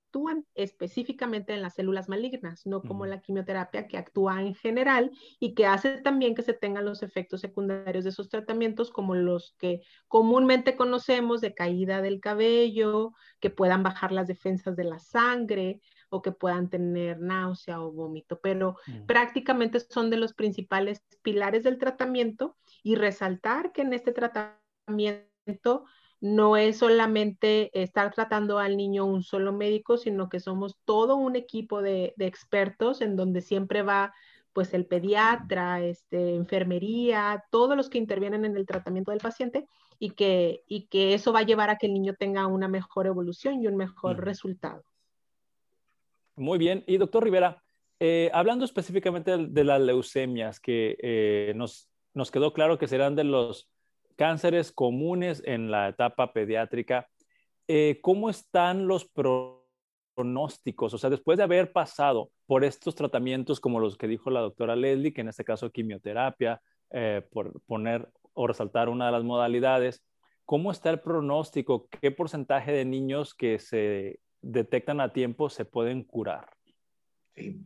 actúan 0.08 0.46
específicamente 0.54 1.52
en 1.52 1.60
las 1.60 1.74
células 1.74 2.08
malignas, 2.08 2.64
no 2.66 2.80
como 2.80 3.04
la 3.04 3.20
quimioterapia 3.20 3.86
que 3.86 3.98
actúa 3.98 4.40
en 4.40 4.54
general 4.54 5.10
y 5.38 5.54
que 5.54 5.66
hace 5.66 5.98
también 5.98 6.34
que 6.34 6.40
se 6.42 6.54
tengan 6.54 6.86
los 6.86 7.02
efectos 7.02 7.42
secundarios 7.42 8.04
de 8.04 8.10
esos 8.10 8.30
tratamientos 8.30 8.90
como 8.90 9.14
los 9.14 9.54
que 9.58 9.82
comúnmente 10.08 10.76
conocemos 10.76 11.42
de 11.42 11.54
caída 11.54 12.00
del 12.00 12.20
cabello, 12.20 13.12
que 13.38 13.50
puedan 13.50 13.82
bajar 13.82 14.12
las 14.12 14.26
defensas 14.26 14.76
de 14.76 14.84
la 14.84 14.98
sangre 14.98 15.82
o 16.08 16.22
que 16.22 16.32
puedan 16.32 16.70
tener 16.70 17.20
náusea 17.20 17.78
o 17.82 17.92
vómito, 17.92 18.40
pero 18.40 18.76
mm. 18.86 19.04
prácticamente 19.04 19.78
son 19.78 20.08
de 20.08 20.16
los 20.16 20.32
principales 20.32 21.02
pilares 21.20 21.64
del 21.64 21.76
tratamiento 21.76 22.56
y 22.82 22.94
resaltar 22.94 23.72
que 23.72 23.82
en 23.82 23.92
este 23.92 24.12
tratamiento 24.12 25.84
no 26.20 26.56
es 26.56 26.78
solamente 26.78 27.70
estar 27.80 28.12
tratando 28.12 28.58
al 28.58 28.76
niño 28.76 29.04
un 29.04 29.22
solo 29.22 29.52
médico, 29.52 29.96
sino 29.96 30.28
que 30.28 30.40
somos 30.40 30.76
todo 30.84 31.16
un 31.16 31.36
equipo 31.36 31.80
de, 31.80 32.14
expertos 32.18 33.00
en 33.00 33.16
donde 33.16 33.40
siempre 33.40 33.82
va 33.82 34.12
pues 34.52 34.74
el 34.74 34.86
pediatra, 34.86 35.82
este, 35.82 36.34
enfermería, 36.34 37.44
todos 37.50 37.76
los 37.76 37.88
que 37.88 37.98
intervienen 37.98 38.44
en 38.44 38.56
el 38.56 38.66
tratamiento 38.66 39.12
del 39.12 39.20
paciente 39.20 39.66
y 40.00 40.10
que, 40.10 40.64
y 40.66 40.86
que 40.86 41.14
eso 41.14 41.32
va 41.32 41.40
a 41.40 41.46
llevar 41.46 41.70
a 41.70 41.76
que 41.76 41.86
el 41.86 41.92
niño 41.92 42.14
tenga 42.14 42.46
una 42.46 42.66
mejor 42.66 43.06
evolución 43.06 43.62
y 43.62 43.68
un 43.68 43.76
mejor 43.76 44.24
resultado. 44.24 44.82
Muy 46.34 46.58
bien. 46.58 46.82
Y 46.88 46.96
doctor 46.96 47.22
Rivera, 47.22 47.62
eh, 48.00 48.30
hablando 48.32 48.64
específicamente 48.64 49.36
de, 49.36 49.64
las 49.64 49.80
leucemias, 49.80 50.58
que 50.58 50.96
eh, 51.02 51.52
nos, 51.54 51.88
nos 52.14 52.32
quedó 52.32 52.52
claro 52.52 52.78
que 52.78 52.88
serán 52.88 53.14
de 53.14 53.24
los 53.24 53.68
cánceres 54.18 54.72
comunes 54.72 55.42
en 55.46 55.70
la 55.70 55.88
etapa 55.88 56.32
pediátrica, 56.32 57.08
eh, 57.68 58.00
¿cómo 58.02 58.28
están 58.28 58.88
los 58.88 59.08
pronósticos? 60.16 60.92
O 60.92 60.98
sea, 60.98 61.08
después 61.08 61.38
de 61.38 61.44
haber 61.44 61.72
pasado 61.72 62.30
por 62.46 62.64
estos 62.64 62.96
tratamientos 62.96 63.60
como 63.60 63.78
los 63.78 63.96
que 63.96 64.08
dijo 64.08 64.30
la 64.30 64.40
doctora 64.40 64.74
Leslie, 64.74 65.12
que 65.12 65.20
en 65.20 65.28
este 65.28 65.44
caso 65.44 65.70
quimioterapia, 65.70 66.60
eh, 66.90 67.22
por 67.30 67.60
poner 67.62 68.08
o 68.34 68.48
resaltar 68.48 68.88
una 68.88 69.06
de 69.06 69.12
las 69.12 69.22
modalidades, 69.22 70.02
¿cómo 70.44 70.72
está 70.72 70.90
el 70.90 70.98
pronóstico? 70.98 71.88
¿Qué 71.88 72.10
porcentaje 72.10 72.72
de 72.72 72.84
niños 72.84 73.34
que 73.34 73.60
se 73.60 74.18
detectan 74.40 75.00
a 75.00 75.12
tiempo 75.12 75.48
se 75.48 75.64
pueden 75.64 76.02
curar? 76.02 76.50
Sí. 77.36 77.64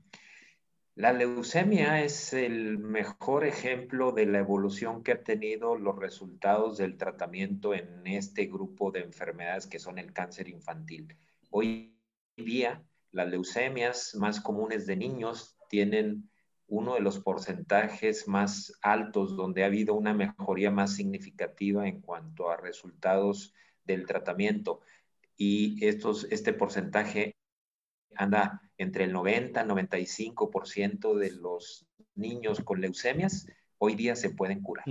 La 0.94 1.14
leucemia 1.14 2.02
es 2.05 2.35
el 2.35 2.76
mejor 2.76 3.46
ejemplo 3.46 4.12
de 4.12 4.26
la 4.26 4.40
evolución 4.40 5.02
que 5.02 5.12
ha 5.12 5.24
tenido 5.24 5.74
los 5.74 5.98
resultados 5.98 6.76
del 6.76 6.98
tratamiento 6.98 7.72
en 7.72 8.07
este 8.07 8.44
grupo 8.44 8.90
de 8.90 9.00
enfermedades 9.00 9.66
que 9.66 9.78
son 9.78 9.98
el 9.98 10.12
cáncer 10.12 10.48
infantil. 10.50 11.16
Hoy 11.48 11.98
día, 12.37 12.85
las 13.11 13.26
leucemias 13.31 14.14
más 14.16 14.42
comunes 14.42 14.85
de 14.87 14.96
niños 14.96 15.57
tienen 15.70 16.28
uno 16.66 16.94
de 16.94 17.00
los 17.00 17.20
porcentajes 17.20 18.28
más 18.28 18.78
altos 18.83 19.35
donde 19.35 19.62
ha 19.62 19.68
habido 19.68 19.94
una 19.94 20.12
mejoría 20.12 20.70
más 20.70 20.94
significativa 20.94 21.88
en 21.88 22.02
cuanto 22.02 22.50
a 22.50 22.59
resultados 22.59 23.55
del 23.85 24.05
tratamiento. 24.05 24.81
Y 25.38 25.83
estos, 25.87 26.24
este 26.31 26.52
porcentaje 26.52 27.35
anda 28.16 28.62
entre 28.79 29.05
el 29.05 29.12
90 29.12 29.62
y 29.62 29.64
95% 29.64 31.14
de 31.14 31.31
los 31.33 31.87
niños 32.14 32.61
con 32.61 32.81
leucemias 32.81 33.46
hoy 33.79 33.96
día 33.96 34.14
se 34.14 34.31
pueden 34.31 34.62
curar. 34.62 34.85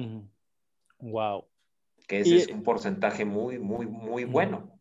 Wow. 1.00 1.46
Que 2.08 2.20
ese 2.20 2.36
es 2.36 2.48
un 2.50 2.62
porcentaje 2.62 3.24
muy, 3.24 3.58
muy, 3.58 3.86
muy 3.86 4.26
bueno. 4.26 4.78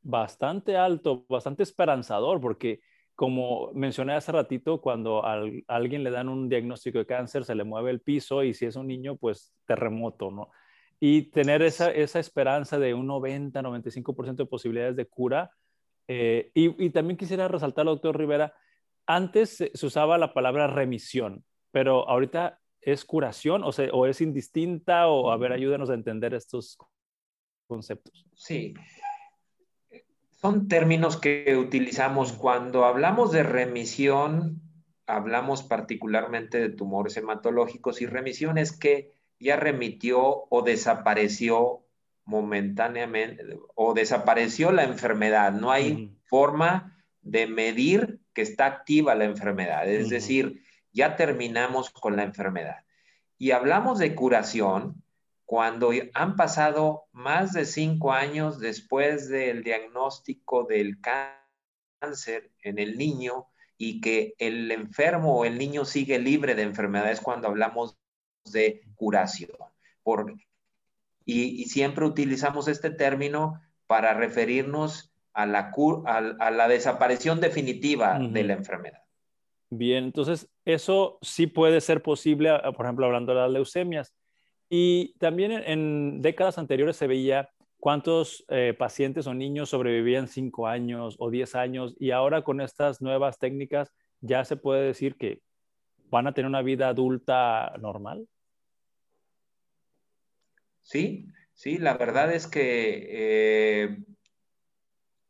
Bastante 0.00 0.78
alto, 0.78 1.26
bastante 1.28 1.62
esperanzador, 1.62 2.40
porque 2.40 2.80
como 3.14 3.70
mencioné 3.74 4.14
hace 4.14 4.32
ratito, 4.32 4.80
cuando 4.80 5.26
a 5.26 5.42
alguien 5.66 6.04
le 6.04 6.10
dan 6.10 6.30
un 6.30 6.48
diagnóstico 6.48 6.98
de 6.98 7.06
cáncer, 7.06 7.44
se 7.44 7.54
le 7.54 7.64
mueve 7.64 7.90
el 7.90 8.00
piso 8.00 8.42
y 8.42 8.54
si 8.54 8.64
es 8.64 8.76
un 8.76 8.86
niño, 8.86 9.16
pues 9.16 9.52
terremoto, 9.66 10.30
¿no? 10.30 10.50
Y 10.98 11.30
tener 11.30 11.60
esa, 11.62 11.90
esa 11.90 12.20
esperanza 12.20 12.78
de 12.78 12.94
un 12.94 13.08
90, 13.08 13.60
95% 13.60 14.36
de 14.36 14.46
posibilidades 14.46 14.96
de 14.96 15.06
cura. 15.06 15.50
Eh, 16.08 16.50
y, 16.54 16.90
también 16.90 17.18
quisiera 17.18 17.48
resaltar, 17.48 17.84
doctor 17.84 18.16
Rivera, 18.16 18.54
antes 19.06 19.56
se 19.72 19.86
usaba 19.86 20.16
la 20.16 20.32
palabra 20.32 20.66
remisión, 20.66 21.44
pero 21.70 22.08
ahorita 22.08 22.60
es 22.80 23.04
curación 23.04 23.62
o, 23.62 23.70
o 23.92 24.06
es 24.06 24.20
indistinta 24.20 25.06
o 25.08 25.30
a 25.30 25.36
ver, 25.36 25.52
ayúdenos 25.52 25.90
a 25.90 25.94
entender 25.94 26.32
estos 26.32 26.78
conceptos. 27.66 28.26
Sí, 28.34 28.74
son 30.30 30.68
términos 30.68 31.18
que 31.18 31.56
utilizamos 31.56 32.32
cuando 32.32 32.84
hablamos 32.84 33.32
de 33.32 33.42
remisión, 33.42 34.62
hablamos 35.06 35.62
particularmente 35.62 36.58
de 36.58 36.70
tumores 36.70 37.16
hematológicos 37.16 38.00
y 38.00 38.06
remisión 38.06 38.56
es 38.56 38.72
que 38.72 39.12
ya 39.40 39.56
remitió 39.56 40.46
o 40.48 40.62
desapareció 40.62 41.84
momentáneamente 42.28 43.42
o 43.74 43.94
desapareció 43.94 44.70
la 44.70 44.84
enfermedad. 44.84 45.50
No 45.52 45.72
hay 45.72 46.14
forma 46.26 47.02
de 47.22 47.46
medir 47.46 48.20
que 48.34 48.42
está 48.42 48.66
activa 48.66 49.14
la 49.14 49.24
enfermedad, 49.24 49.88
es 49.88 50.10
decir, 50.10 50.62
ya 50.92 51.16
terminamos 51.16 51.88
con 51.88 52.16
la 52.16 52.24
enfermedad. 52.24 52.84
Y 53.38 53.52
hablamos 53.52 53.98
de 53.98 54.14
curación 54.14 55.02
cuando 55.46 55.90
han 56.12 56.36
pasado 56.36 57.04
más 57.12 57.54
de 57.54 57.64
cinco 57.64 58.12
años 58.12 58.60
después 58.60 59.30
del 59.30 59.64
diagnóstico 59.64 60.64
del 60.64 60.98
cáncer 61.00 62.50
en 62.62 62.78
el 62.78 62.98
niño 62.98 63.46
y 63.78 64.02
que 64.02 64.34
el 64.38 64.70
enfermo 64.70 65.38
o 65.38 65.44
el 65.46 65.56
niño 65.56 65.86
sigue 65.86 66.18
libre 66.18 66.54
de 66.54 66.62
enfermedades 66.62 67.22
cuando 67.22 67.48
hablamos 67.48 67.96
de 68.44 68.82
curación. 68.96 69.50
Y, 71.28 71.64
siempre 71.66 72.06
utilizamos 72.06 72.68
este 72.68 72.90
término 72.90 73.60
para 73.86 74.14
referirnos 74.14 75.12
a 75.34 75.44
la, 75.44 75.70
a, 76.06 76.50
la 76.50 76.68
desaparición 76.68 77.40
definitiva 77.40 78.18
de 78.18 78.44
la 78.44 78.54
enfermedad. 78.54 79.02
Bien, 79.68 80.04
entonces 80.04 80.48
eso 80.64 81.18
sí 81.20 81.46
puede 81.46 81.82
ser 81.82 82.02
posible, 82.02 82.50
por 82.74 82.86
ejemplo, 82.86 83.04
hablando 83.04 83.34
de 83.34 83.40
las 83.40 83.50
leucemias. 83.50 84.14
Y 84.70 85.14
también 85.18 85.52
en, 85.52 86.22
décadas 86.22 86.56
anteriores 86.56 86.96
se 86.96 87.06
veía 87.06 87.50
cuántos 87.78 88.46
eh, 88.48 88.74
pacientes 88.78 89.26
o 89.26 89.34
niños 89.34 89.68
sobrevivían 89.68 90.28
5 90.28 90.66
años 90.66 91.16
o 91.18 91.30
10 91.30 91.54
años 91.54 91.94
y 91.98 92.10
ahora 92.10 92.42
con 92.42 92.60
estas 92.60 93.00
nuevas 93.00 93.38
técnicas 93.38 93.92
ya 94.20 94.44
se 94.44 94.56
puede 94.56 94.82
decir 94.82 95.16
que 95.16 95.40
van 96.10 96.26
a 96.26 96.32
tener 96.32 96.48
una 96.48 96.62
vida 96.62 96.88
adulta 96.88 97.74
normal. 97.78 98.26
Sí, 100.88 101.26
sí, 101.52 101.76
la 101.76 101.98
verdad 101.98 102.32
es 102.32 102.46
que 102.46 103.08
eh, 103.10 103.98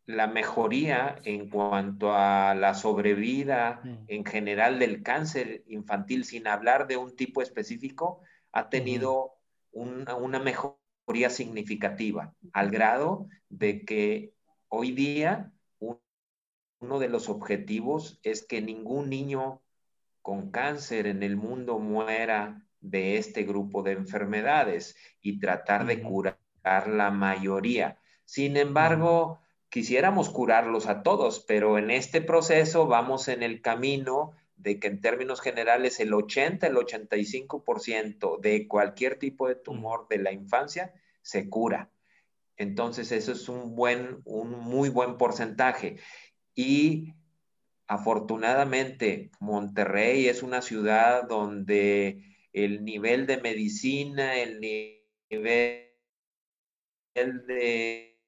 la 0.06 0.28
mejoría 0.28 1.20
en 1.24 1.50
cuanto 1.50 2.12
a 2.12 2.54
la 2.54 2.74
sobrevida 2.74 3.80
mm. 3.82 4.04
en 4.06 4.24
general 4.24 4.78
del 4.78 5.02
cáncer 5.02 5.64
infantil, 5.66 6.24
sin 6.24 6.46
hablar 6.46 6.86
de 6.86 6.96
un 6.96 7.16
tipo 7.16 7.42
específico, 7.42 8.20
ha 8.52 8.68
tenido 8.68 9.32
una, 9.72 10.38
mejoría 10.38 11.28
significativa, 11.28 12.36
al 12.52 12.70
grado 12.70 13.26
de 13.48 13.84
que 13.84 14.34
hoy 14.68 14.92
día 14.92 15.52
uno 15.80 17.00
de 17.00 17.08
los 17.08 17.28
objetivos 17.28 18.20
es 18.22 18.46
que 18.46 18.62
ningún 18.62 19.10
niño 19.10 19.60
con 20.22 20.52
cáncer 20.52 21.08
en 21.08 21.24
el 21.24 21.34
mundo 21.34 21.80
muera 21.80 22.64
de 22.80 23.16
este 23.16 23.42
grupo 23.42 23.82
de 23.82 23.92
enfermedades 23.92 24.96
y 25.20 25.40
tratar 25.40 25.86
de 25.86 26.02
curar 26.02 26.38
la 26.62 27.10
mayoría. 27.10 27.98
Sin 28.24 28.56
embargo, 28.56 29.40
quisiéramos 29.68 30.30
curarlos 30.30 30.86
a 30.86 31.02
todos, 31.02 31.40
pero 31.40 31.78
en 31.78 31.90
este 31.90 32.20
proceso 32.20 32.86
vamos 32.86 33.28
en 33.28 33.42
el 33.42 33.60
camino 33.60 34.32
de 34.56 34.78
que 34.80 34.88
en 34.88 35.00
términos 35.00 35.40
generales 35.40 36.00
el 36.00 36.12
80, 36.12 36.66
el 36.66 36.76
85% 36.76 38.40
de 38.40 38.66
cualquier 38.66 39.18
tipo 39.18 39.48
de 39.48 39.54
tumor 39.54 40.06
de 40.08 40.18
la 40.18 40.32
infancia 40.32 40.92
se 41.22 41.48
cura. 41.48 41.90
Entonces, 42.56 43.12
eso 43.12 43.32
es 43.32 43.48
un 43.48 43.76
buen, 43.76 44.20
un 44.24 44.50
muy 44.50 44.88
buen 44.88 45.16
porcentaje. 45.16 45.98
Y 46.56 47.14
afortunadamente, 47.86 49.30
Monterrey 49.38 50.26
es 50.26 50.42
una 50.42 50.60
ciudad 50.60 51.28
donde 51.28 52.24
el 52.64 52.84
nivel 52.84 53.26
de 53.26 53.40
medicina, 53.40 54.36
el 54.36 54.60
nivel 54.60 55.86
de 57.46 58.18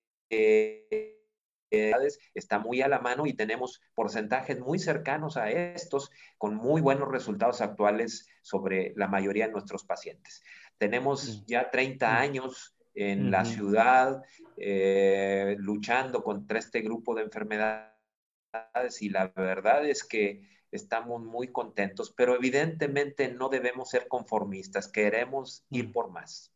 está 2.35 2.59
muy 2.59 2.83
a 2.83 2.89
la 2.89 2.99
mano 2.99 3.27
y 3.27 3.35
tenemos 3.35 3.81
porcentajes 3.95 4.59
muy 4.59 4.79
cercanos 4.79 5.37
a 5.37 5.51
estos 5.51 6.11
con 6.37 6.57
muy 6.57 6.81
buenos 6.81 7.09
resultados 7.09 7.61
actuales 7.61 8.27
sobre 8.43 8.93
la 8.97 9.07
mayoría 9.07 9.47
de 9.47 9.53
nuestros 9.53 9.85
pacientes. 9.85 10.43
Tenemos 10.79 11.45
ya 11.47 11.71
30 11.71 12.19
años 12.19 12.77
en 12.95 13.31
la 13.31 13.45
ciudad 13.45 14.23
eh, 14.57 15.55
luchando 15.59 16.23
contra 16.23 16.59
este 16.59 16.81
grupo 16.81 17.15
de 17.15 17.23
enfermedades 17.23 17.93
y 19.01 19.11
la 19.11 19.29
verdad 19.29 19.87
es 19.87 20.03
que 20.03 20.43
estamos 20.73 21.23
muy 21.23 21.49
contentos, 21.49 22.13
pero 22.17 22.35
evidentemente 22.35 23.33
no 23.33 23.49
debemos 23.49 23.91
ser 23.91 24.09
conformistas, 24.09 24.89
queremos 24.89 25.65
ir 25.71 25.93
por 25.93 26.11
más. 26.11 26.53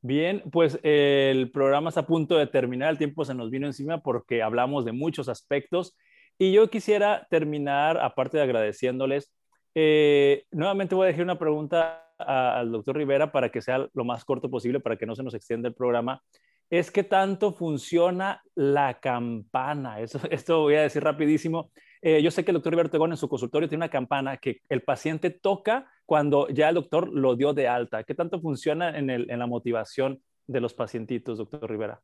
Bien, 0.00 0.42
pues 0.52 0.78
el 0.82 1.50
programa 1.50 1.88
está 1.88 2.00
a 2.00 2.06
punto 2.06 2.36
de 2.36 2.46
terminar, 2.46 2.90
el 2.90 2.98
tiempo 2.98 3.24
se 3.24 3.34
nos 3.34 3.50
vino 3.50 3.66
encima 3.66 4.02
porque 4.02 4.42
hablamos 4.42 4.84
de 4.84 4.92
muchos 4.92 5.28
aspectos 5.28 5.96
y 6.38 6.52
yo 6.52 6.68
quisiera 6.68 7.26
terminar, 7.30 7.98
aparte 7.98 8.36
de 8.36 8.42
agradeciéndoles, 8.42 9.32
eh, 9.74 10.44
nuevamente 10.50 10.94
voy 10.94 11.04
a 11.04 11.08
dejar 11.08 11.24
una 11.24 11.38
pregunta 11.38 12.12
al 12.18 12.70
doctor 12.70 12.96
Rivera 12.96 13.32
para 13.32 13.50
que 13.50 13.60
sea 13.60 13.88
lo 13.92 14.04
más 14.04 14.24
corto 14.24 14.50
posible, 14.50 14.80
para 14.80 14.96
que 14.96 15.06
no 15.06 15.14
se 15.14 15.22
nos 15.22 15.34
extienda 15.34 15.68
el 15.68 15.74
programa. 15.74 16.22
Es 16.70 16.90
que 16.90 17.04
tanto 17.04 17.52
funciona 17.52 18.42
la 18.54 19.00
campana. 19.00 20.00
Eso, 20.00 20.20
esto 20.30 20.60
voy 20.60 20.74
a 20.74 20.82
decir 20.82 21.02
rapidísimo. 21.02 21.70
Eh, 22.06 22.20
yo 22.20 22.30
sé 22.30 22.44
que 22.44 22.50
el 22.50 22.56
doctor 22.56 22.74
Rivera 22.74 22.90
Tegón 22.90 23.12
en 23.12 23.16
su 23.16 23.30
consultorio 23.30 23.66
tiene 23.66 23.82
una 23.82 23.90
campana 23.90 24.36
que 24.36 24.60
el 24.68 24.82
paciente 24.82 25.30
toca 25.30 25.90
cuando 26.04 26.48
ya 26.50 26.68
el 26.68 26.74
doctor 26.74 27.08
lo 27.08 27.34
dio 27.34 27.54
de 27.54 27.66
alta? 27.66 28.04
¿Qué 28.04 28.14
tanto 28.14 28.42
funciona 28.42 28.98
en, 28.98 29.08
el, 29.08 29.30
en 29.30 29.38
la 29.38 29.46
motivación 29.46 30.22
de 30.46 30.60
los 30.60 30.74
pacientitos, 30.74 31.38
doctor 31.38 31.70
Rivera? 31.70 32.02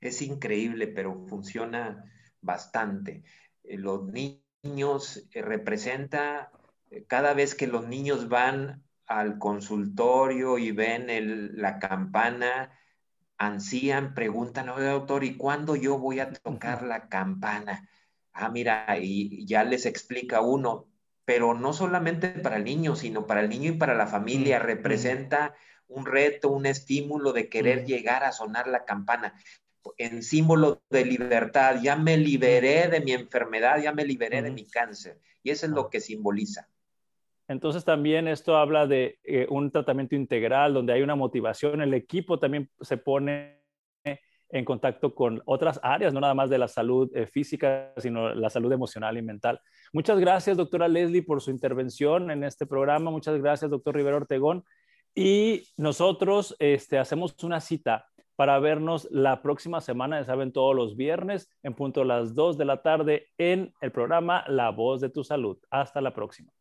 Es 0.00 0.22
increíble, 0.22 0.88
pero 0.88 1.24
funciona 1.28 2.04
bastante. 2.40 3.22
Eh, 3.62 3.78
los 3.78 4.02
niños 4.08 5.28
eh, 5.32 5.40
representa, 5.40 6.50
cada 7.06 7.32
vez 7.32 7.54
que 7.54 7.68
los 7.68 7.86
niños 7.86 8.28
van 8.28 8.82
al 9.06 9.38
consultorio 9.38 10.58
y 10.58 10.72
ven 10.72 11.06
la 11.60 11.78
campana, 11.78 12.76
ansían, 13.38 14.14
preguntan, 14.14 14.68
oye 14.70 14.86
doctor, 14.86 15.22
¿y 15.22 15.36
cuándo 15.36 15.76
yo 15.76 15.96
voy 15.96 16.18
a 16.18 16.32
tocar 16.32 16.82
la 16.82 17.08
campana? 17.08 17.88
Ah, 18.32 18.48
mira, 18.48 18.86
y 18.98 19.44
ya 19.46 19.64
les 19.64 19.86
explica 19.86 20.40
uno, 20.40 20.86
pero 21.24 21.54
no 21.54 21.72
solamente 21.72 22.28
para 22.28 22.56
el 22.56 22.64
niño, 22.64 22.96
sino 22.96 23.26
para 23.26 23.40
el 23.40 23.48
niño 23.48 23.72
y 23.72 23.76
para 23.76 23.94
la 23.94 24.06
familia. 24.06 24.58
Mm, 24.58 24.62
representa 24.62 25.54
un 25.88 26.06
reto, 26.06 26.50
un 26.50 26.66
estímulo 26.66 27.32
de 27.32 27.48
querer 27.48 27.82
mm. 27.82 27.86
llegar 27.86 28.24
a 28.24 28.32
sonar 28.32 28.68
la 28.68 28.84
campana 28.84 29.34
en 29.98 30.22
símbolo 30.22 30.82
de 30.90 31.04
libertad. 31.04 31.80
Ya 31.82 31.96
me 31.96 32.16
liberé 32.16 32.88
de 32.88 33.00
mi 33.00 33.12
enfermedad, 33.12 33.82
ya 33.82 33.92
me 33.92 34.04
liberé 34.04 34.42
de 34.42 34.50
mi 34.50 34.66
cáncer. 34.66 35.20
Y 35.42 35.50
eso 35.50 35.66
es 35.66 35.72
lo 35.72 35.82
ah. 35.82 35.90
que 35.90 36.00
simboliza. 36.00 36.68
Entonces 37.48 37.84
también 37.84 38.28
esto 38.28 38.56
habla 38.56 38.86
de 38.86 39.18
eh, 39.24 39.46
un 39.50 39.70
tratamiento 39.70 40.14
integral 40.14 40.72
donde 40.72 40.94
hay 40.94 41.02
una 41.02 41.16
motivación, 41.16 41.82
el 41.82 41.92
equipo 41.92 42.38
también 42.38 42.70
se 42.80 42.96
pone 42.96 43.61
en 44.52 44.64
contacto 44.64 45.14
con 45.14 45.42
otras 45.46 45.80
áreas, 45.82 46.12
no 46.12 46.20
nada 46.20 46.34
más 46.34 46.50
de 46.50 46.58
la 46.58 46.68
salud 46.68 47.10
eh, 47.14 47.26
física, 47.26 47.92
sino 47.96 48.34
la 48.34 48.50
salud 48.50 48.70
emocional 48.70 49.16
y 49.16 49.22
mental. 49.22 49.60
Muchas 49.92 50.20
gracias, 50.20 50.56
doctora 50.56 50.88
Leslie, 50.88 51.22
por 51.22 51.40
su 51.40 51.50
intervención 51.50 52.30
en 52.30 52.44
este 52.44 52.66
programa. 52.66 53.10
Muchas 53.10 53.40
gracias, 53.40 53.70
doctor 53.70 53.96
Rivero 53.96 54.18
Ortegón. 54.18 54.64
Y 55.14 55.64
nosotros 55.76 56.54
este, 56.58 56.98
hacemos 56.98 57.34
una 57.42 57.60
cita 57.60 58.06
para 58.36 58.58
vernos 58.58 59.08
la 59.10 59.42
próxima 59.42 59.80
semana, 59.80 60.20
ya 60.20 60.24
saben, 60.24 60.52
todos 60.52 60.74
los 60.74 60.96
viernes 60.96 61.50
en 61.62 61.74
punto 61.74 62.02
a 62.02 62.04
las 62.04 62.34
2 62.34 62.58
de 62.58 62.64
la 62.64 62.82
tarde 62.82 63.28
en 63.38 63.72
el 63.80 63.92
programa 63.92 64.44
La 64.48 64.70
Voz 64.70 65.00
de 65.00 65.10
tu 65.10 65.24
Salud. 65.24 65.58
Hasta 65.70 66.00
la 66.00 66.14
próxima. 66.14 66.52